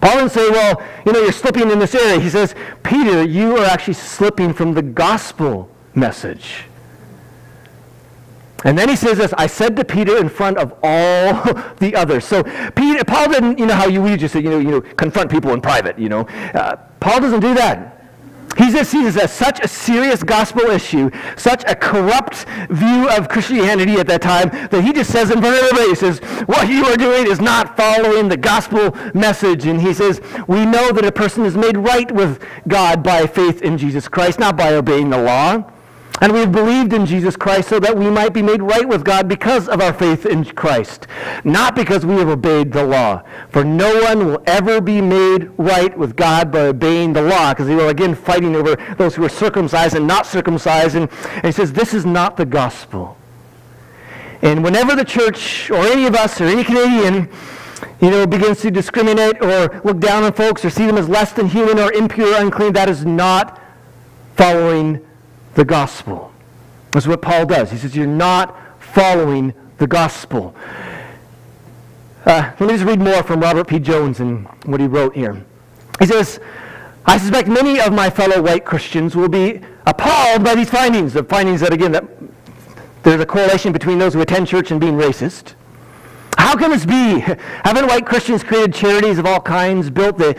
Paul 0.00 0.16
didn't 0.16 0.32
say, 0.32 0.50
well, 0.50 0.82
you 1.06 1.12
know, 1.12 1.20
you're 1.20 1.32
slipping 1.32 1.70
in 1.70 1.78
this 1.78 1.94
area. 1.94 2.20
He 2.20 2.28
says, 2.28 2.54
Peter, 2.82 3.22
you 3.22 3.56
are 3.56 3.64
actually 3.64 3.94
slipping 3.94 4.52
from 4.52 4.74
the 4.74 4.82
gospel 4.82 5.70
message. 5.94 6.64
And 8.64 8.78
then 8.78 8.88
he 8.88 8.96
says 8.96 9.18
this, 9.18 9.32
I 9.36 9.46
said 9.46 9.76
to 9.76 9.84
Peter 9.84 10.18
in 10.18 10.28
front 10.28 10.58
of 10.58 10.72
all 10.82 11.42
the 11.78 11.94
others. 11.96 12.24
So 12.24 12.42
Peter, 12.72 13.04
Paul 13.04 13.28
didn't, 13.28 13.58
you 13.58 13.66
know 13.66 13.74
how 13.74 13.86
you, 13.86 14.02
we 14.02 14.16
just 14.16 14.32
say, 14.32 14.40
you 14.40 14.50
know, 14.50 14.58
you 14.58 14.70
know, 14.70 14.80
confront 14.80 15.30
people 15.30 15.52
in 15.52 15.60
private, 15.60 15.98
you 15.98 16.08
know. 16.08 16.20
Uh, 16.54 16.76
Paul 17.00 17.20
doesn't 17.20 17.40
do 17.40 17.54
that. 17.54 18.01
He 18.58 18.70
just 18.70 18.90
sees 18.90 19.16
as 19.16 19.32
such 19.32 19.60
a 19.60 19.68
serious 19.68 20.22
gospel 20.22 20.62
issue, 20.70 21.10
such 21.36 21.64
a 21.66 21.74
corrupt 21.74 22.44
view 22.68 23.08
of 23.08 23.28
Christianity 23.28 23.94
at 23.94 24.06
that 24.08 24.20
time, 24.20 24.50
that 24.68 24.82
he 24.84 24.92
just 24.92 25.10
says 25.10 25.30
in 25.30 25.40
front 25.40 25.56
of 25.56 25.62
everybody, 25.62 25.88
he 25.88 25.94
says, 25.94 26.18
what 26.46 26.68
you 26.68 26.84
are 26.84 26.96
doing 26.96 27.26
is 27.26 27.40
not 27.40 27.76
following 27.76 28.28
the 28.28 28.36
gospel 28.36 28.94
message. 29.14 29.64
And 29.66 29.80
he 29.80 29.94
says, 29.94 30.20
we 30.46 30.66
know 30.66 30.92
that 30.92 31.04
a 31.04 31.12
person 31.12 31.44
is 31.44 31.56
made 31.56 31.78
right 31.78 32.12
with 32.12 32.44
God 32.68 33.02
by 33.02 33.26
faith 33.26 33.62
in 33.62 33.78
Jesus 33.78 34.06
Christ, 34.06 34.38
not 34.38 34.56
by 34.56 34.74
obeying 34.74 35.08
the 35.08 35.18
law. 35.18 35.64
And 36.20 36.32
we 36.32 36.40
have 36.40 36.52
believed 36.52 36.92
in 36.92 37.04
Jesus 37.04 37.36
Christ 37.36 37.68
so 37.68 37.80
that 37.80 37.96
we 37.96 38.08
might 38.08 38.32
be 38.32 38.42
made 38.42 38.62
right 38.62 38.86
with 38.86 39.04
God 39.04 39.28
because 39.28 39.68
of 39.68 39.80
our 39.80 39.92
faith 39.92 40.24
in 40.24 40.44
Christ, 40.44 41.08
not 41.42 41.74
because 41.74 42.06
we 42.06 42.14
have 42.16 42.28
obeyed 42.28 42.70
the 42.72 42.84
law. 42.84 43.22
For 43.48 43.64
no 43.64 44.02
one 44.02 44.26
will 44.26 44.42
ever 44.46 44.80
be 44.80 45.00
made 45.00 45.50
right 45.58 45.96
with 45.96 46.14
God 46.14 46.52
by 46.52 46.66
obeying 46.66 47.12
the 47.12 47.22
law, 47.22 47.52
because 47.52 47.66
he 47.66 47.74
will 47.74 47.88
again 47.88 48.14
fighting 48.14 48.54
over 48.54 48.76
those 48.98 49.16
who 49.16 49.24
are 49.24 49.28
circumcised 49.28 49.96
and 49.96 50.06
not 50.06 50.26
circumcised. 50.26 50.94
And, 50.94 51.10
and 51.34 51.46
he 51.46 51.52
says, 51.52 51.72
this 51.72 51.92
is 51.92 52.06
not 52.06 52.36
the 52.36 52.46
gospel. 52.46 53.16
And 54.42 54.62
whenever 54.62 54.94
the 54.94 55.04
church, 55.04 55.70
or 55.70 55.86
any 55.86 56.06
of 56.06 56.14
us, 56.14 56.40
or 56.40 56.44
any 56.44 56.62
Canadian, 56.62 57.30
you 58.00 58.10
know, 58.10 58.26
begins 58.26 58.60
to 58.60 58.70
discriminate 58.70 59.42
or 59.42 59.80
look 59.82 59.98
down 59.98 60.22
on 60.24 60.32
folks 60.34 60.64
or 60.64 60.70
see 60.70 60.86
them 60.86 60.98
as 60.98 61.08
less 61.08 61.32
than 61.32 61.48
human 61.48 61.78
or 61.78 61.92
impure, 61.92 62.34
or 62.34 62.42
unclean, 62.42 62.74
that 62.74 62.88
is 62.88 63.04
not 63.04 63.60
following 64.36 65.04
the 65.54 65.64
gospel. 65.64 66.32
That's 66.92 67.06
what 67.06 67.22
Paul 67.22 67.46
does. 67.46 67.70
He 67.70 67.78
says, 67.78 67.96
You're 67.96 68.06
not 68.06 68.56
following 68.80 69.54
the 69.78 69.86
gospel. 69.86 70.54
Uh, 72.24 72.52
let 72.58 72.60
me 72.60 72.68
just 72.68 72.84
read 72.84 73.00
more 73.00 73.22
from 73.22 73.40
Robert 73.40 73.66
P. 73.66 73.78
Jones 73.78 74.20
and 74.20 74.46
what 74.64 74.80
he 74.80 74.86
wrote 74.86 75.14
here. 75.14 75.44
He 75.98 76.06
says, 76.06 76.38
I 77.04 77.18
suspect 77.18 77.48
many 77.48 77.80
of 77.80 77.92
my 77.92 78.10
fellow 78.10 78.40
white 78.40 78.64
Christians 78.64 79.16
will 79.16 79.28
be 79.28 79.60
appalled 79.86 80.44
by 80.44 80.54
these 80.54 80.70
findings, 80.70 81.14
the 81.14 81.24
findings 81.24 81.60
that, 81.60 81.72
again, 81.72 81.90
that 81.92 82.04
there's 83.02 83.20
a 83.20 83.26
correlation 83.26 83.72
between 83.72 83.98
those 83.98 84.14
who 84.14 84.20
attend 84.20 84.46
church 84.46 84.70
and 84.70 84.80
being 84.80 84.94
racist. 84.94 85.54
How 86.38 86.56
can 86.56 86.70
this 86.70 86.86
be? 86.86 87.18
Haven't 87.64 87.86
white 87.88 88.06
Christians 88.06 88.44
created 88.44 88.72
charities 88.72 89.18
of 89.18 89.26
all 89.26 89.40
kinds, 89.40 89.90
built 89.90 90.16
the 90.16 90.38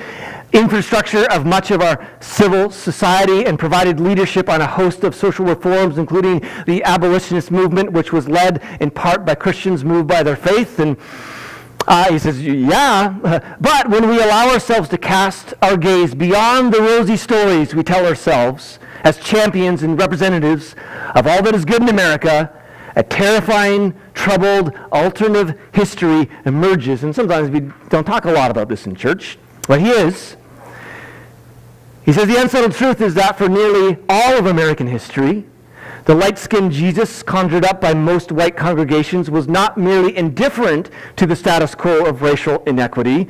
infrastructure 0.54 1.26
of 1.32 1.46
much 1.46 1.72
of 1.72 1.82
our 1.82 2.08
civil 2.20 2.70
society 2.70 3.46
and 3.46 3.58
provided 3.58 4.00
leadership 4.00 4.50
on 4.50 4.62
a 4.62 4.68
host 4.68 5.04
of 5.04 5.16
social 5.16 5.46
reforms, 5.46 5.98
including 5.98 6.40
the 6.66 6.84
abolitionist 6.84 7.52
movement, 7.52 7.92
which 7.92 8.14
was 8.14 8.30
led 8.30 8.62
in 8.80 8.92
part 8.92 9.26
by 9.26 9.36
Christians 9.36 9.84
moved 9.84 10.08
by 10.08 10.24
their 10.24 10.36
faith. 10.36 10.80
And 10.80 10.96
uh, 11.88 12.12
he 12.12 12.20
says, 12.20 12.42
yeah, 12.42 13.56
but 13.60 13.90
when 13.90 14.08
we 14.08 14.22
allow 14.22 14.50
ourselves 14.50 14.88
to 14.90 14.98
cast 14.98 15.54
our 15.62 15.76
gaze 15.76 16.14
beyond 16.16 16.74
the 16.74 16.82
rosy 16.82 17.18
stories 17.18 17.76
we 17.76 17.84
tell 17.84 18.06
ourselves 18.06 18.80
as 19.04 19.18
champions 19.18 19.84
and 19.84 20.00
representatives 20.00 20.76
of 21.16 21.28
all 21.28 21.42
that 21.42 21.54
is 21.54 21.66
good 21.66 21.82
in 21.82 21.90
America, 21.90 22.54
a 22.96 23.04
terrifying, 23.04 23.94
troubled, 24.14 24.74
alternative 24.92 25.60
history 25.74 26.30
emerges. 26.46 27.04
And 27.04 27.14
sometimes 27.14 27.50
we 27.50 27.72
don't 27.90 28.06
talk 28.06 28.26
a 28.26 28.32
lot 28.32 28.52
about 28.52 28.70
this 28.70 28.86
in 28.86 28.96
church, 28.96 29.38
but 29.68 29.82
he 29.82 29.90
is. 29.90 30.38
He 32.06 32.12
says 32.12 32.28
the 32.28 32.42
unsettled 32.42 32.74
truth 32.74 33.02
is 33.02 33.14
that 33.14 33.38
for 33.38 33.48
nearly 33.48 33.98
all 34.10 34.38
of 34.38 34.46
American 34.46 34.88
history, 34.88 35.46
the 36.06 36.16
light 36.16 36.38
skinned 36.38 36.74
Jesus, 36.74 37.24
conjured 37.24 37.64
up 37.64 37.80
by 37.80 37.94
most 37.94 38.32
white 38.32 38.58
congregations, 38.58 39.30
was 39.30 39.48
not 39.48 39.78
merely 39.78 40.16
indifferent 40.18 40.90
to 41.16 41.26
the 41.26 41.36
status 41.36 41.76
quo 41.76 42.06
of 42.06 42.22
racial 42.22 42.62
inequity. 42.64 43.28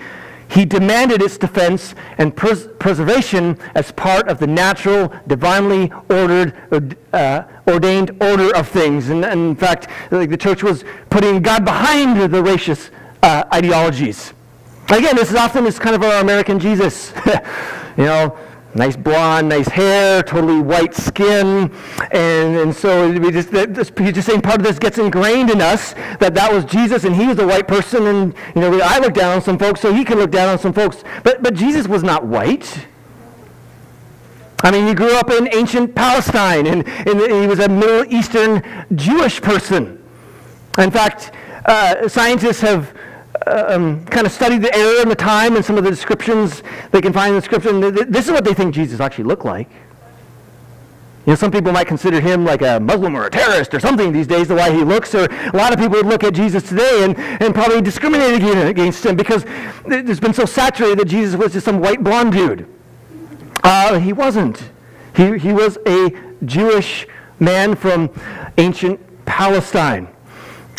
He 0.49 0.65
demanded 0.65 1.21
its 1.21 1.37
defense 1.37 1.93
and 2.17 2.35
pres- 2.35 2.67
preservation 2.79 3.59
as 3.75 3.91
part 3.91 4.27
of 4.27 4.39
the 4.39 4.47
natural, 4.47 5.13
divinely 5.27 5.91
ordered, 6.09 6.97
uh, 7.13 7.43
ordained 7.67 8.11
order 8.21 8.55
of 8.55 8.67
things. 8.67 9.09
And, 9.09 9.23
and, 9.23 9.39
in 9.49 9.55
fact, 9.55 9.87
the 10.09 10.37
church 10.37 10.63
was 10.63 10.83
putting 11.11 11.41
God 11.43 11.65
behind 11.65 12.19
the 12.19 12.41
racist 12.41 12.89
uh, 13.21 13.43
ideologies. 13.53 14.33
Again, 14.89 15.15
this 15.15 15.29
is 15.29 15.35
often 15.35 15.63
this 15.63 15.79
kind 15.79 15.95
of 15.95 16.03
our 16.03 16.21
American 16.21 16.59
Jesus. 16.59 17.13
you 17.97 18.05
know, 18.05 18.37
nice 18.75 18.95
blonde, 18.95 19.49
nice 19.49 19.67
hair, 19.67 20.23
totally 20.23 20.61
white 20.61 20.93
skin, 20.93 21.71
and, 22.11 22.57
and 22.57 22.75
so 22.75 23.11
we 23.11 23.31
just 23.31 23.51
this, 23.51 23.91
just 23.91 24.27
saying 24.27 24.41
part 24.41 24.59
of 24.59 24.63
this 24.65 24.79
gets 24.79 24.97
ingrained 24.97 25.49
in 25.49 25.61
us 25.61 25.93
that 26.19 26.33
that 26.33 26.51
was 26.51 26.65
Jesus 26.65 27.03
and 27.03 27.15
he 27.15 27.27
was 27.27 27.39
a 27.39 27.45
white 27.45 27.67
person, 27.67 28.05
and 28.07 28.33
you 28.55 28.61
know 28.61 28.79
I 28.81 28.99
look 28.99 29.13
down 29.13 29.35
on 29.35 29.41
some 29.41 29.57
folks, 29.57 29.81
so 29.81 29.93
he 29.93 30.03
can 30.03 30.17
look 30.17 30.31
down 30.31 30.49
on 30.49 30.59
some 30.59 30.73
folks, 30.73 31.03
but 31.23 31.43
but 31.43 31.53
Jesus 31.53 31.87
was 31.87 32.03
not 32.03 32.25
white. 32.25 32.87
I 34.63 34.71
mean, 34.71 34.87
he 34.87 34.93
grew 34.93 35.13
up 35.15 35.29
in 35.29 35.53
ancient 35.53 35.93
Palestine, 35.93 36.65
and, 36.67 36.87
and 36.87 37.19
he 37.19 37.47
was 37.47 37.59
a 37.59 37.67
Middle 37.67 38.05
Eastern 38.05 38.63
Jewish 38.95 39.41
person. 39.41 40.01
In 40.77 40.89
fact, 40.89 41.31
uh, 41.65 42.07
scientists 42.07 42.61
have 42.61 42.93
um, 43.47 44.05
kind 44.05 44.25
of 44.25 44.31
studied 44.31 44.61
the 44.61 44.75
era 44.75 45.01
and 45.01 45.11
the 45.11 45.15
time 45.15 45.55
and 45.55 45.65
some 45.65 45.77
of 45.77 45.83
the 45.83 45.89
descriptions 45.89 46.63
they 46.91 47.01
can 47.01 47.13
find 47.13 47.29
in 47.29 47.35
the 47.35 47.41
scripture. 47.41 47.91
this 47.91 48.25
is 48.25 48.31
what 48.31 48.45
they 48.45 48.53
think 48.53 48.73
Jesus 48.73 48.99
actually 48.99 49.25
looked 49.25 49.45
like. 49.45 49.69
You 51.25 51.31
know, 51.31 51.35
some 51.35 51.51
people 51.51 51.71
might 51.71 51.87
consider 51.87 52.19
him 52.19 52.43
like 52.43 52.61
a 52.61 52.81
Muslim 52.81 53.15
or 53.15 53.25
a 53.25 53.29
terrorist 53.29 53.73
or 53.73 53.79
something 53.79 54.11
these 54.11 54.27
days, 54.27 54.49
the 54.49 54.55
way 54.55 54.73
he 54.73 54.83
looks. 54.83 55.15
Or 55.15 55.25
a 55.31 55.55
lot 55.55 55.71
of 55.71 55.79
people 55.79 55.95
would 55.95 56.05
look 56.05 56.23
at 56.23 56.33
Jesus 56.33 56.67
today 56.67 57.05
and, 57.05 57.17
and 57.17 57.55
probably 57.55 57.81
discriminate 57.81 58.43
against 58.43 59.05
him 59.05 59.15
because 59.15 59.45
it's 59.85 60.19
been 60.19 60.33
so 60.33 60.45
saturated 60.45 60.99
that 60.99 61.07
Jesus 61.07 61.39
was 61.39 61.53
just 61.53 61.63
some 61.63 61.79
white 61.79 62.03
blonde 62.03 62.33
dude. 62.33 62.67
Uh, 63.63 63.99
he 63.99 64.11
wasn't. 64.11 64.69
He, 65.15 65.37
he 65.37 65.53
was 65.53 65.77
a 65.87 66.11
Jewish 66.43 67.07
man 67.39 67.75
from 67.75 68.09
ancient 68.57 68.99
Palestine. 69.25 70.12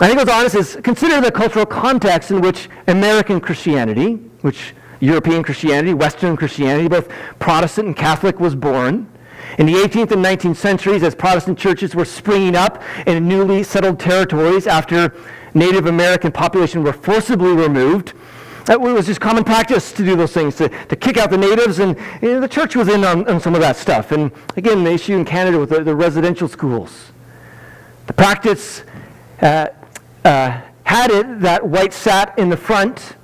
I 0.01 0.09
think 0.09 0.19
what's 0.19 0.31
honest 0.31 0.57
is 0.57 0.79
consider 0.83 1.21
the 1.21 1.31
cultural 1.31 1.65
context 1.65 2.33
in 2.33 2.41
which 2.41 2.69
American 2.89 3.41
Christianity, 3.41 4.15
which 4.41 4.75
European 4.99 5.43
Christianity, 5.45 5.95
Western 5.95 6.37
Christianity, 6.37 6.89
both 6.89 7.09
Protestant 7.39 7.87
and 7.89 7.97
Catholic, 7.97 8.41
was 8.41 8.57
born. 8.57 9.09
In 9.59 9.67
the 9.67 9.75
18th 9.75 10.11
and 10.11 10.25
19th 10.25 10.57
centuries, 10.57 11.05
as 11.05 11.15
Protestant 11.15 11.59
churches 11.59 11.95
were 11.95 12.05
springing 12.05 12.57
up 12.57 12.83
in 13.07 13.29
newly 13.29 13.63
settled 13.63 14.01
territories 14.01 14.67
after 14.67 15.15
Native 15.55 15.87
American 15.87 16.33
population 16.33 16.83
were 16.83 16.93
forcibly 16.93 17.53
removed, 17.53 18.15
it 18.69 18.81
was 18.81 19.07
just 19.07 19.21
common 19.21 19.45
practice 19.45 19.93
to 19.93 20.05
do 20.05 20.17
those 20.17 20.33
things, 20.33 20.57
to, 20.57 20.71
to 20.87 20.97
kick 20.97 21.19
out 21.19 21.31
the 21.31 21.39
natives, 21.39 21.79
and 21.79 21.97
you 22.21 22.33
know, 22.33 22.41
the 22.41 22.49
church 22.49 22.75
was 22.75 22.89
in 22.89 23.05
on, 23.05 23.29
on, 23.29 23.39
some 23.39 23.55
of 23.55 23.61
that 23.61 23.77
stuff. 23.77 24.11
And 24.11 24.33
again, 24.57 24.83
the 24.83 24.91
issue 24.91 25.15
in 25.15 25.25
Canada 25.25 25.59
with 25.59 25.69
the, 25.69 25.85
the 25.85 25.95
residential 25.95 26.49
schools. 26.49 27.13
The 28.07 28.15
practice 28.15 28.83
uh, 29.43 29.69
uh, 30.25 30.61
had 30.85 31.11
it 31.11 31.41
that 31.41 31.67
whites 31.67 31.97
sat 31.97 32.39
in 32.39 32.49
the 32.49 32.57
front 32.57 33.17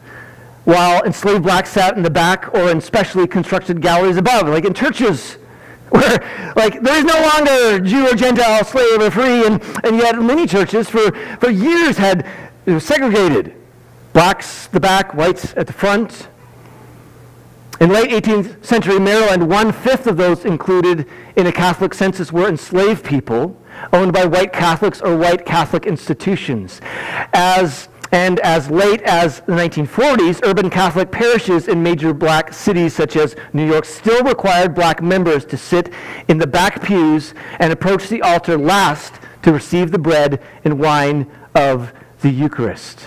while 0.64 1.02
enslaved 1.04 1.42
blacks 1.42 1.70
sat 1.70 1.96
in 1.96 2.02
the 2.02 2.10
back 2.10 2.54
or 2.54 2.70
in 2.70 2.80
specially 2.80 3.26
constructed 3.26 3.80
galleries 3.80 4.16
above, 4.16 4.48
like 4.48 4.64
in 4.64 4.74
churches 4.74 5.34
where 5.90 6.52
like 6.54 6.80
there 6.82 6.96
is 6.96 7.04
no 7.04 7.20
longer 7.34 7.80
Jew 7.80 8.08
or 8.08 8.14
Gentile, 8.14 8.64
slave 8.64 9.00
or 9.00 9.10
free, 9.10 9.44
and, 9.46 9.62
and 9.84 9.96
yet 9.96 10.16
many 10.20 10.46
churches 10.46 10.88
for, 10.88 11.10
for 11.38 11.50
years 11.50 11.96
had 11.96 12.26
segregated 12.78 13.54
blacks 14.12 14.68
the 14.68 14.78
back, 14.78 15.14
whites 15.14 15.52
at 15.56 15.66
the 15.66 15.72
front. 15.72 16.28
In 17.80 17.88
late 17.88 18.10
18th 18.10 18.62
century 18.62 18.98
Maryland, 19.00 19.48
one-fifth 19.48 20.06
of 20.06 20.18
those 20.18 20.44
included 20.44 21.06
in 21.36 21.46
a 21.46 21.52
Catholic 21.52 21.94
census 21.94 22.30
were 22.30 22.46
enslaved 22.46 23.02
people 23.02 23.56
owned 23.94 24.12
by 24.12 24.26
white 24.26 24.52
Catholics 24.52 25.00
or 25.00 25.16
white 25.16 25.46
Catholic 25.46 25.86
institutions. 25.86 26.82
As 27.32 27.88
and 28.12 28.38
as 28.40 28.68
late 28.70 29.00
as 29.02 29.40
the 29.40 29.52
1940s, 29.52 30.40
urban 30.42 30.68
Catholic 30.68 31.10
parishes 31.10 31.68
in 31.68 31.82
major 31.82 32.12
black 32.12 32.52
cities 32.52 32.94
such 32.94 33.16
as 33.16 33.34
New 33.54 33.66
York 33.66 33.86
still 33.86 34.22
required 34.24 34.74
black 34.74 35.00
members 35.02 35.46
to 35.46 35.56
sit 35.56 35.90
in 36.28 36.36
the 36.36 36.46
back 36.46 36.82
pews 36.82 37.32
and 37.60 37.72
approach 37.72 38.08
the 38.08 38.20
altar 38.20 38.58
last 38.58 39.14
to 39.42 39.52
receive 39.54 39.90
the 39.90 39.98
bread 39.98 40.42
and 40.64 40.78
wine 40.78 41.26
of 41.54 41.94
the 42.20 42.30
Eucharist. 42.30 43.06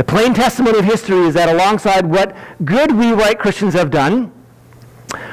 The 0.00 0.04
plain 0.04 0.32
testimony 0.32 0.78
of 0.78 0.86
history 0.86 1.26
is 1.26 1.34
that 1.34 1.50
alongside 1.50 2.06
what 2.06 2.34
good 2.64 2.90
we 2.90 3.12
white 3.12 3.38
Christians 3.38 3.74
have 3.74 3.90
done, 3.90 4.32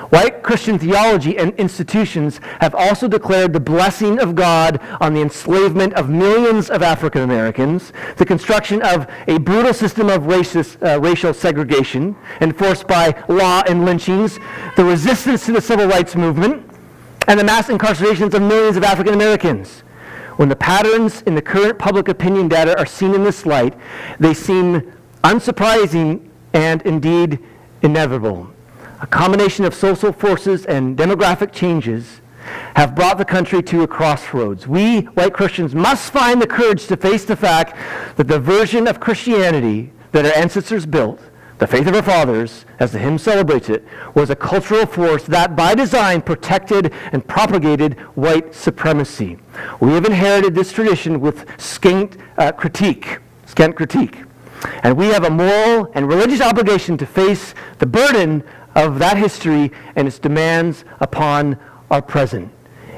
White 0.09 0.43
Christian 0.43 0.77
theology 0.77 1.37
and 1.37 1.53
institutions 1.53 2.41
have 2.59 2.75
also 2.75 3.07
declared 3.07 3.53
the 3.53 3.61
blessing 3.61 4.19
of 4.19 4.35
God 4.35 4.81
on 4.99 5.13
the 5.13 5.21
enslavement 5.21 5.93
of 5.93 6.09
millions 6.09 6.69
of 6.69 6.81
African 6.81 7.21
Americans, 7.21 7.93
the 8.17 8.25
construction 8.25 8.81
of 8.81 9.07
a 9.29 9.37
brutal 9.37 9.73
system 9.73 10.09
of 10.09 10.23
racist, 10.23 10.85
uh, 10.85 10.99
racial 10.99 11.33
segregation 11.33 12.13
enforced 12.41 12.89
by 12.89 13.15
law 13.29 13.63
and 13.69 13.85
lynchings, 13.85 14.37
the 14.75 14.83
resistance 14.83 15.45
to 15.45 15.53
the 15.53 15.61
civil 15.61 15.87
rights 15.87 16.13
movement, 16.13 16.69
and 17.29 17.39
the 17.39 17.43
mass 17.45 17.69
incarcerations 17.69 18.33
of 18.33 18.41
millions 18.41 18.75
of 18.75 18.83
African 18.83 19.13
Americans. 19.13 19.83
When 20.37 20.49
the 20.49 20.55
patterns 20.55 21.21
in 21.23 21.35
the 21.35 21.41
current 21.41 21.77
public 21.77 22.07
opinion 22.07 22.47
data 22.47 22.77
are 22.79 22.85
seen 22.85 23.13
in 23.13 23.23
this 23.23 23.45
light, 23.45 23.77
they 24.19 24.33
seem 24.33 24.93
unsurprising 25.23 26.29
and 26.53 26.81
indeed 26.83 27.39
inevitable 27.81 28.49
a 29.01 29.07
combination 29.07 29.65
of 29.65 29.73
social 29.73 30.11
forces 30.11 30.65
and 30.65 30.97
demographic 30.97 31.51
changes 31.51 32.21
have 32.75 32.95
brought 32.95 33.17
the 33.17 33.25
country 33.25 33.61
to 33.61 33.83
a 33.83 33.87
crossroads. 33.87 34.67
We, 34.67 35.01
white 35.01 35.33
Christians, 35.33 35.75
must 35.75 36.11
find 36.11 36.41
the 36.41 36.47
courage 36.47 36.87
to 36.87 36.97
face 36.97 37.25
the 37.25 37.35
fact 37.35 37.75
that 38.15 38.27
the 38.27 38.39
version 38.39 38.87
of 38.87 38.99
Christianity 38.99 39.91
that 40.13 40.25
our 40.25 40.33
ancestors 40.33 40.85
built 40.85 41.19
the 41.59 41.67
faith 41.67 41.87
of 41.87 41.95
our 41.95 42.03
fathers, 42.03 42.65
as 42.79 42.91
the 42.91 42.99
hymn 42.99 43.17
celebrates 43.17 43.69
it, 43.69 43.83
was 44.13 44.29
a 44.29 44.35
cultural 44.35 44.85
force 44.85 45.23
that 45.23 45.55
by 45.55 45.73
design 45.73 46.21
protected 46.21 46.93
and 47.11 47.27
propagated 47.27 47.93
white 48.15 48.53
supremacy. 48.53 49.37
We 49.79 49.93
have 49.93 50.05
inherited 50.05 50.53
this 50.53 50.71
tradition 50.71 51.19
with 51.19 51.45
scant 51.59 52.17
uh, 52.37 52.51
critique, 52.51 53.17
scant 53.47 53.75
critique. 53.75 54.17
And 54.83 54.95
we 54.97 55.07
have 55.07 55.23
a 55.23 55.29
moral 55.29 55.91
and 55.95 56.07
religious 56.07 56.41
obligation 56.41 56.97
to 56.97 57.05
face 57.05 57.55
the 57.79 57.85
burden 57.85 58.43
of 58.75 58.99
that 58.99 59.17
history 59.17 59.71
and 59.95 60.07
its 60.07 60.19
demands 60.19 60.85
upon 60.99 61.57
our 61.89 62.01
present. 62.01 62.51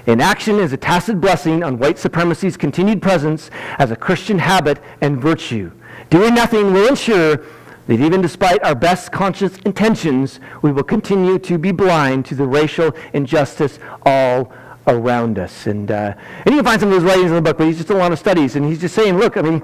Inaction 0.06 0.60
is 0.60 0.74
a 0.74 0.78
tacit 0.78 1.22
blessing 1.22 1.64
on 1.64 1.78
white 1.78 2.00
supremacy's 2.00 2.58
continued 2.58 3.02
presence 3.02 3.52
as 3.78 3.92
a 3.92 3.96
Christian 3.96 4.40
habit 4.40 4.82
and 5.02 5.22
virtue. 5.22 5.72
Doing 6.10 6.34
nothing 6.34 6.74
will 6.74 6.88
ensure 6.88 7.46
that 7.90 8.00
even 8.00 8.22
despite 8.22 8.64
our 8.64 8.76
best 8.76 9.12
conscious 9.12 9.58
intentions, 9.66 10.40
we 10.62 10.72
will 10.72 10.84
continue 10.84 11.40
to 11.40 11.58
be 11.58 11.72
blind 11.72 12.24
to 12.24 12.36
the 12.36 12.46
racial 12.46 12.96
injustice 13.14 13.80
all 14.06 14.54
around 14.86 15.40
us. 15.40 15.66
And, 15.66 15.90
uh, 15.90 16.14
and 16.46 16.54
you 16.54 16.58
can 16.58 16.66
find 16.66 16.80
some 16.80 16.90
of 16.90 17.02
those 17.02 17.04
writings 17.04 17.32
in 17.32 17.36
the 17.38 17.42
book, 17.42 17.58
but 17.58 17.66
he's 17.66 17.78
just 17.78 17.90
a 17.90 17.96
lot 17.96 18.12
of 18.12 18.20
studies. 18.20 18.56
And 18.56 18.64
he's 18.64 18.80
just 18.80 18.94
saying, 18.94 19.18
look, 19.18 19.38
I 19.38 19.42
mean, 19.42 19.64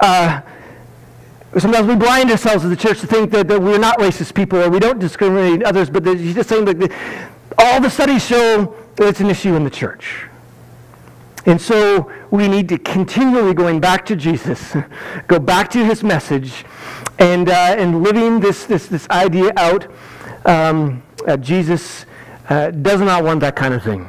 uh, 0.00 0.40
sometimes 1.58 1.86
we 1.86 1.96
blind 1.96 2.30
ourselves 2.30 2.64
as 2.64 2.70
the 2.70 2.76
church 2.76 3.00
to 3.00 3.06
think 3.06 3.30
that, 3.32 3.46
that 3.48 3.60
we're 3.60 3.76
not 3.76 3.98
racist 3.98 4.32
people 4.32 4.58
or 4.58 4.70
we 4.70 4.78
don't 4.78 4.98
discriminate 4.98 5.62
others, 5.62 5.90
but 5.90 6.06
he's 6.06 6.34
just 6.34 6.48
saying 6.48 6.64
that 6.64 6.90
all 7.58 7.78
the 7.82 7.90
studies 7.90 8.26
show 8.26 8.74
that 8.96 9.06
it's 9.06 9.20
an 9.20 9.28
issue 9.28 9.54
in 9.54 9.64
the 9.64 9.70
church. 9.70 10.24
And 11.44 11.60
so 11.60 12.10
we 12.30 12.48
need 12.48 12.70
to 12.70 12.78
continually 12.78 13.52
going 13.52 13.80
back 13.80 14.06
to 14.06 14.16
Jesus, 14.16 14.74
go 15.28 15.38
back 15.38 15.70
to 15.72 15.84
his 15.84 16.02
message, 16.02 16.64
and, 17.18 17.48
uh, 17.48 17.76
and 17.78 18.02
living 18.02 18.40
this, 18.40 18.64
this, 18.64 18.86
this 18.86 19.08
idea 19.10 19.52
out, 19.56 19.86
um, 20.44 21.02
uh, 21.26 21.36
Jesus 21.36 22.06
uh, 22.48 22.70
does 22.70 23.00
not 23.00 23.24
want 23.24 23.40
that 23.40 23.56
kind 23.56 23.74
of 23.74 23.82
thing. 23.82 24.08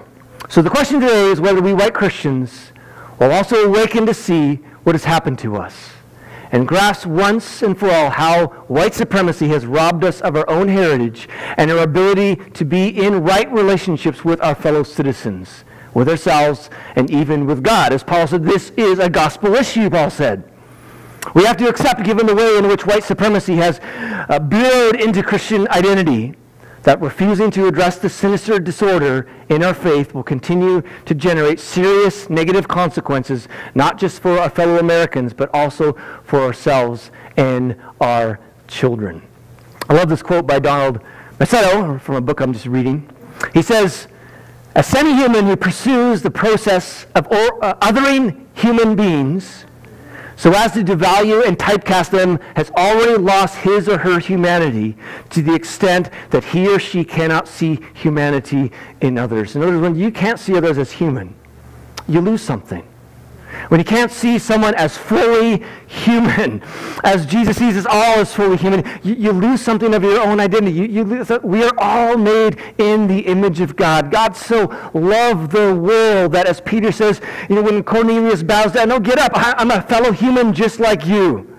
So 0.50 0.62
the 0.62 0.70
question 0.70 1.00
today 1.02 1.26
is 1.26 1.42
whether 1.42 1.62
we 1.62 1.74
white 1.74 1.94
Christians 1.94 2.72
will 3.20 3.32
also 3.32 3.66
awaken 3.66 4.06
to 4.06 4.14
see 4.14 4.56
what 4.84 4.96
has 4.96 5.04
happened 5.04 5.40
to 5.40 5.56
us 5.58 5.92
and 6.52 6.68
grasp 6.68 7.06
once 7.06 7.62
and 7.62 7.78
for 7.78 7.90
all 7.90 8.10
how 8.10 8.48
white 8.68 8.94
supremacy 8.94 9.48
has 9.50 9.66
robbed 9.66 10.04
us 10.04 10.22
of 10.22 10.36
our 10.36 10.50
own 10.50 10.68
heritage 10.68 11.28
and 11.58 11.70
our 11.70 11.80
ability 11.80 12.36
to 12.52 12.64
be 12.64 12.88
in 12.88 13.24
right 13.24 13.52
relationships 13.52 14.24
with 14.24 14.42
our 14.42 14.56
fellow 14.56 14.84
citizens, 14.84 15.64
with 15.94 16.08
ourselves, 16.08 16.70
and 16.96 17.10
even 17.12 17.46
with 17.46 17.64
God. 17.64 17.92
As 17.92 18.04
Paul 18.04 18.28
said, 18.28 18.44
this 18.44 18.72
is 18.78 19.00
a 19.00 19.10
gospel 19.10 19.56
issue, 19.56 19.90
Paul 19.90 20.10
said. 20.10 20.50
We 21.34 21.44
have 21.44 21.58
to 21.58 21.68
accept, 21.68 22.04
given 22.04 22.26
the 22.26 22.36
way 22.36 22.58
in 22.58 22.68
which 22.68 22.86
white 22.86 23.04
supremacy 23.04 23.56
has 23.56 23.80
uh, 24.30 24.40
burrowed 24.40 25.00
into 25.00 25.24
Christian 25.24 25.68
identity, 25.70 26.34
that 26.84 27.02
refusing 27.02 27.52
to 27.52 27.68
address 27.68 27.98
the 27.98 28.08
sinister 28.08 28.60
disorder 28.60 29.28
in 29.50 29.62
our 29.62 29.74
faith 29.74 30.14
will 30.14 30.24
continue 30.24 30.82
to 31.06 31.14
generate 31.14 31.60
serious 31.60 32.30
negative 32.30 32.68
consequences, 32.68 33.50
not 33.76 33.98
just 33.98 34.22
for 34.22 34.40
our 34.40 34.50
fellow 34.50 34.80
Americans, 34.80 35.34
but 35.34 35.50
also 35.54 35.98
for 36.24 36.40
ourselves 36.40 37.12
and 37.36 37.76
our 38.00 38.40
children. 38.70 39.22
I 39.90 39.96
love 39.96 40.08
this 40.08 40.22
quote 40.22 40.48
by 40.48 40.60
Donald 40.60 41.02
Macedo 41.40 42.00
from 42.00 42.16
a 42.16 42.22
book 42.22 42.40
I'm 42.40 42.54
just 42.54 42.68
reading. 42.68 43.10
He 43.54 43.62
says, 43.62 44.08
A 44.76 44.82
semi 44.82 45.14
human 45.14 45.46
who 45.46 45.58
pursues 45.58 46.22
the 46.22 46.32
process 46.32 47.06
of 47.16 47.28
uh, 47.28 47.74
othering 47.82 48.46
human 48.54 48.96
beings 48.96 49.66
so 50.38 50.54
as 50.54 50.72
to 50.74 50.84
devalue 50.84 51.46
and 51.46 51.58
typecast 51.58 52.12
them 52.12 52.40
has 52.56 52.70
already 52.72 53.18
lost 53.18 53.58
his 53.58 53.90
or 53.90 53.98
her 53.98 54.20
humanity 54.20 54.96
to 55.32 55.42
the 55.42 55.54
extent 55.54 56.12
that 56.30 56.44
he 56.44 56.68
or 56.68 56.80
she 56.80 57.04
cannot 57.04 57.48
see 57.48 57.80
humanity 57.96 58.72
in 59.02 59.18
others. 59.18 59.56
In 59.56 59.64
other 59.64 59.72
words, 59.72 59.82
when 59.82 59.96
you 59.96 60.12
can't 60.12 60.40
see 60.40 60.56
others 60.56 60.78
as 60.78 60.92
human, 60.92 61.34
you 62.08 62.22
lose 62.22 62.44
something. 62.44 62.88
When 63.70 63.80
you 63.80 63.86
can't 63.86 64.12
see 64.12 64.40
someone 64.40 64.76
as 64.76 64.98
fully 64.98 65.64
human, 65.88 66.62
as 67.04 67.26
Jesus 67.26 67.58
sees 67.58 67.76
us 67.76 67.86
all 67.86 68.20
as 68.20 68.34
fully 68.34 68.58
human, 68.58 68.84
you, 69.04 69.16
you 69.16 69.32
lose 69.32 69.62
something 69.62 69.94
of 69.94 70.04
your 70.04 70.22
own 70.22 70.40
identity. 70.40 70.72
You, 70.72 70.86
you 70.86 71.04
lose, 71.04 71.30
we 71.44 71.64
are 71.64 71.74
all 71.78 72.18
made 72.18 72.58
in 72.78 73.08
the 73.08 73.20
image 73.20 73.60
of 73.60 73.76
God. 73.76 74.10
God 74.12 74.36
so 74.36 74.66
loved 74.94 75.52
the 75.52 75.76
world 75.76 76.32
that, 76.32 76.46
as 76.46 76.62
Peter 76.62 76.92
says, 76.92 77.20
you 77.50 77.56
know, 77.56 77.62
when 77.62 77.84
Cornelius 77.84 78.42
bows 78.44 78.72
down, 78.72 78.90
no, 78.90 79.00
get 79.00 79.20
up. 79.20 79.32
I, 79.36 79.54
I'm 79.58 79.72
a 79.72 79.82
fellow 79.82 80.12
human 80.12 80.54
just 80.54 80.80
like 80.80 81.06
you. 81.06 81.54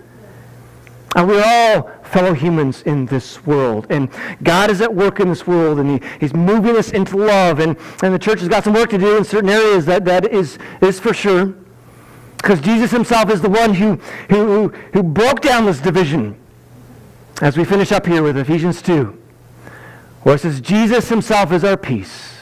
And 1.17 1.27
we're 1.27 1.43
all 1.45 1.91
fellow 2.05 2.35
humans 2.35 2.83
in 2.83 3.07
this 3.07 3.45
world. 3.45 3.87
And 3.91 4.11
God 4.43 4.71
is 4.71 4.81
at 4.81 4.95
work 4.95 5.21
in 5.21 5.29
this 5.29 5.47
world, 5.47 5.79
and 5.79 5.91
he, 5.91 6.09
He's 6.21 6.35
moving 6.35 6.77
us 6.77 6.91
into 6.91 7.17
love. 7.17 7.61
And, 7.61 7.77
and 8.03 8.15
the 8.15 8.19
church 8.19 8.41
has 8.41 8.49
got 8.49 8.65
some 8.65 8.75
work 8.75 8.91
to 8.91 8.99
do 8.99 9.17
in 9.17 9.25
certain 9.25 9.51
areas, 9.51 9.85
that, 9.87 10.05
that 10.05 10.33
is, 10.33 10.59
is 10.81 11.01
for 11.01 11.13
sure. 11.13 11.55
Because 12.39 12.61
Jesus 12.61 12.91
himself 12.91 13.31
is 13.31 13.41
the 13.41 13.51
one 13.51 13.75
who, 13.75 13.97
who, 14.31 14.69
who 14.69 15.03
broke 15.03 15.41
down 15.41 15.67
this 15.67 15.81
division. 15.81 16.39
As 17.43 17.57
we 17.57 17.65
finish 17.65 17.93
up 17.93 18.07
here 18.07 18.23
with 18.23 18.37
Ephesians 18.37 18.81
2, 18.83 19.17
where 20.23 20.35
it 20.37 20.41
says, 20.41 20.61
Jesus 20.61 21.09
himself 21.09 21.53
is 21.53 21.63
our 21.63 21.77
peace, 21.77 22.39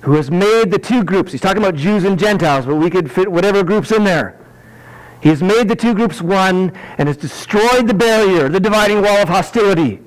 who 0.00 0.14
has 0.14 0.30
made 0.30 0.70
the 0.70 0.78
two 0.78 1.04
groups. 1.04 1.32
He's 1.32 1.40
talking 1.40 1.62
about 1.62 1.76
Jews 1.76 2.04
and 2.04 2.18
Gentiles, 2.18 2.66
but 2.66 2.76
we 2.76 2.90
could 2.90 3.10
fit 3.10 3.30
whatever 3.30 3.62
groups 3.62 3.92
in 3.92 4.04
there. 4.04 4.38
He 5.20 5.28
has 5.28 5.42
made 5.42 5.68
the 5.68 5.76
two 5.76 5.94
groups 5.94 6.20
one 6.20 6.72
and 6.98 7.08
has 7.08 7.16
destroyed 7.16 7.86
the 7.86 7.94
barrier, 7.94 8.48
the 8.48 8.60
dividing 8.60 9.00
wall 9.02 9.18
of 9.18 9.28
hostility 9.28 10.03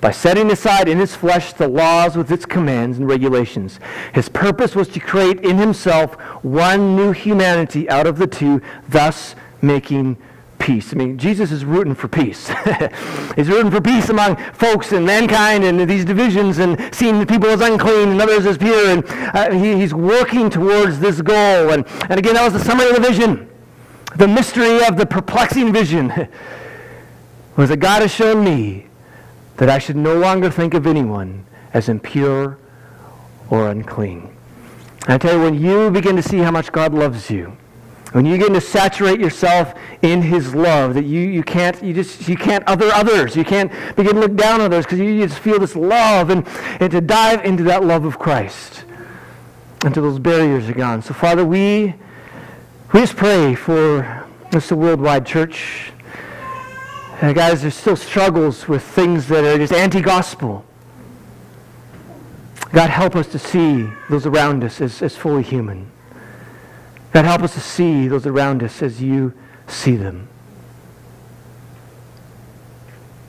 by 0.00 0.10
setting 0.10 0.50
aside 0.50 0.88
in 0.88 0.98
his 0.98 1.16
flesh 1.16 1.52
the 1.52 1.68
laws 1.68 2.16
with 2.16 2.30
its 2.30 2.46
commands 2.46 2.98
and 2.98 3.08
regulations. 3.08 3.80
His 4.12 4.28
purpose 4.28 4.74
was 4.76 4.88
to 4.88 5.00
create 5.00 5.40
in 5.40 5.58
himself 5.58 6.14
one 6.44 6.94
new 6.94 7.12
humanity 7.12 7.88
out 7.90 8.06
of 8.06 8.18
the 8.18 8.26
two, 8.26 8.62
thus 8.88 9.34
making 9.60 10.16
peace. 10.58 10.92
I 10.92 10.96
mean, 10.96 11.18
Jesus 11.18 11.50
is 11.50 11.64
rooting 11.64 11.94
for 11.94 12.08
peace. 12.08 12.48
He's 13.36 13.48
rooting 13.48 13.70
for 13.70 13.80
peace 13.80 14.08
among 14.08 14.36
folks 14.52 14.92
and 14.92 15.04
mankind 15.04 15.64
and 15.64 15.88
these 15.88 16.04
divisions 16.04 16.58
and 16.58 16.94
seeing 16.94 17.24
people 17.26 17.48
as 17.48 17.60
unclean 17.60 18.10
and 18.10 18.20
others 18.20 18.46
as 18.46 18.58
pure. 18.58 18.90
And 18.90 19.04
uh, 19.08 19.52
he, 19.52 19.76
he's 19.76 19.94
working 19.94 20.50
towards 20.50 20.98
this 21.00 21.20
goal. 21.20 21.70
And, 21.70 21.86
and 22.08 22.18
again, 22.18 22.34
that 22.34 22.44
was 22.44 22.52
the 22.52 22.64
summary 22.64 22.88
of 22.90 22.96
the 22.96 23.08
vision. 23.08 23.48
The 24.16 24.28
mystery 24.28 24.84
of 24.84 24.96
the 24.96 25.06
perplexing 25.06 25.72
vision 25.72 26.28
was 27.56 27.68
that 27.68 27.78
God 27.78 28.02
has 28.02 28.12
shown 28.12 28.44
me 28.44 28.87
that 29.58 29.68
I 29.68 29.78
should 29.78 29.96
no 29.96 30.16
longer 30.16 30.50
think 30.50 30.74
of 30.74 30.86
anyone 30.86 31.44
as 31.74 31.88
impure 31.88 32.58
or 33.50 33.68
unclean. 33.68 34.34
And 35.02 35.14
I 35.14 35.18
tell 35.18 35.34
you, 35.34 35.42
when 35.42 35.60
you 35.60 35.90
begin 35.90 36.16
to 36.16 36.22
see 36.22 36.38
how 36.38 36.50
much 36.50 36.72
God 36.72 36.94
loves 36.94 37.30
you, 37.30 37.56
when 38.12 38.24
you 38.24 38.38
begin 38.38 38.54
to 38.54 38.60
saturate 38.60 39.20
yourself 39.20 39.74
in 40.00 40.22
his 40.22 40.54
love, 40.54 40.94
that 40.94 41.04
you, 41.04 41.20
you 41.20 41.42
can't 41.42 41.82
you 41.82 41.92
just 41.92 42.26
you 42.26 42.36
can't 42.36 42.64
other 42.64 42.86
others. 42.92 43.36
You 43.36 43.44
can't 43.44 43.70
begin 43.96 44.14
to 44.14 44.20
look 44.20 44.34
down 44.34 44.60
on 44.60 44.72
others 44.72 44.86
because 44.86 44.98
you 44.98 45.26
just 45.26 45.40
feel 45.40 45.58
this 45.58 45.76
love 45.76 46.30
and, 46.30 46.46
and 46.80 46.90
to 46.90 47.02
dive 47.02 47.44
into 47.44 47.64
that 47.64 47.84
love 47.84 48.06
of 48.06 48.18
Christ 48.18 48.84
until 49.84 50.04
those 50.04 50.18
barriers 50.18 50.68
are 50.68 50.74
gone. 50.74 51.02
So 51.02 51.12
Father, 51.12 51.44
we 51.44 51.94
we 52.94 53.00
just 53.00 53.16
pray 53.16 53.54
for 53.54 54.26
this 54.52 54.72
worldwide 54.72 55.26
church 55.26 55.92
and 57.20 57.34
guys, 57.34 57.62
there's 57.62 57.74
still 57.74 57.96
struggles 57.96 58.68
with 58.68 58.82
things 58.82 59.26
that 59.28 59.44
are 59.44 59.58
just 59.58 59.72
anti-gospel. 59.72 60.64
God, 62.72 62.90
help 62.90 63.16
us 63.16 63.26
to 63.28 63.38
see 63.38 63.88
those 64.08 64.26
around 64.26 64.62
us 64.62 64.80
as, 64.80 65.02
as 65.02 65.16
fully 65.16 65.42
human. 65.42 65.90
God, 67.12 67.24
help 67.24 67.42
us 67.42 67.54
to 67.54 67.60
see 67.60 68.06
those 68.06 68.26
around 68.26 68.62
us 68.62 68.82
as 68.82 69.02
you 69.02 69.32
see 69.66 69.96
them. 69.96 70.28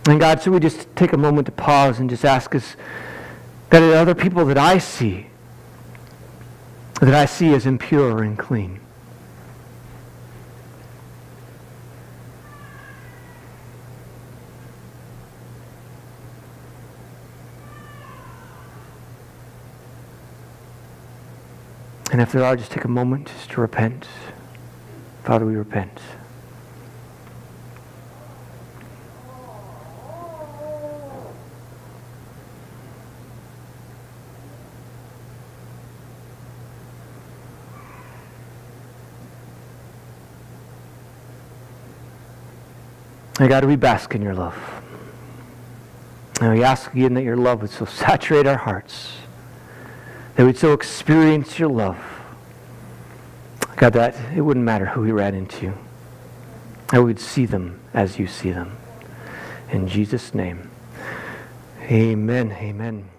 And 0.08 0.20
God, 0.20 0.42
so 0.42 0.52
we 0.52 0.60
just 0.60 0.94
take 0.96 1.14
a 1.14 1.18
moment 1.18 1.46
to 1.48 1.52
pause 1.52 2.00
and 2.00 2.10
just 2.10 2.26
ask 2.26 2.54
us, 2.54 2.76
are 3.72 3.94
other 3.94 4.16
people 4.16 4.46
that 4.46 4.58
I 4.58 4.78
see, 4.78 5.28
that 7.00 7.14
I 7.14 7.26
see 7.26 7.54
as 7.54 7.66
impure 7.66 8.24
and 8.24 8.38
clean? 8.38 8.80
And 22.12 22.22
if 22.22 22.32
there 22.32 22.44
are, 22.44 22.56
just 22.56 22.72
take 22.72 22.86
a 22.86 22.88
moment 22.88 23.28
just 23.28 23.52
to 23.52 23.62
repent. 23.62 24.08
Father, 25.24 25.46
we 25.46 25.56
repent. 25.56 26.00
And 43.40 43.48
God, 43.48 43.64
we 43.64 43.78
bask 43.78 44.14
in 44.16 44.22
your 44.22 44.34
love. 44.36 44.58
And 46.42 46.54
we 46.54 46.64
ask 46.64 46.94
again 46.94 47.14
that 47.14 47.24
your 47.24 47.38
love 47.38 47.62
would 47.62 47.70
so 47.70 47.86
saturate 47.86 48.46
our 48.46 48.58
hearts, 48.58 49.14
that 50.40 50.46
we'd 50.46 50.58
so 50.58 50.72
experience 50.72 51.60
your 51.60 51.68
love. 51.68 51.98
God, 53.76 53.92
that 53.92 54.16
it 54.34 54.40
wouldn't 54.40 54.64
matter 54.64 54.86
who 54.86 55.02
we 55.02 55.12
ran 55.12 55.36
into. 55.36 55.74
That 56.94 57.04
we'd 57.04 57.20
see 57.20 57.46
them 57.46 57.82
as 57.94 58.18
you 58.18 58.26
see 58.26 58.52
them. 58.52 58.78
In 59.70 59.90
Jesus' 59.90 60.34
name, 60.34 60.72
amen. 61.82 62.54
Amen. 62.54 63.10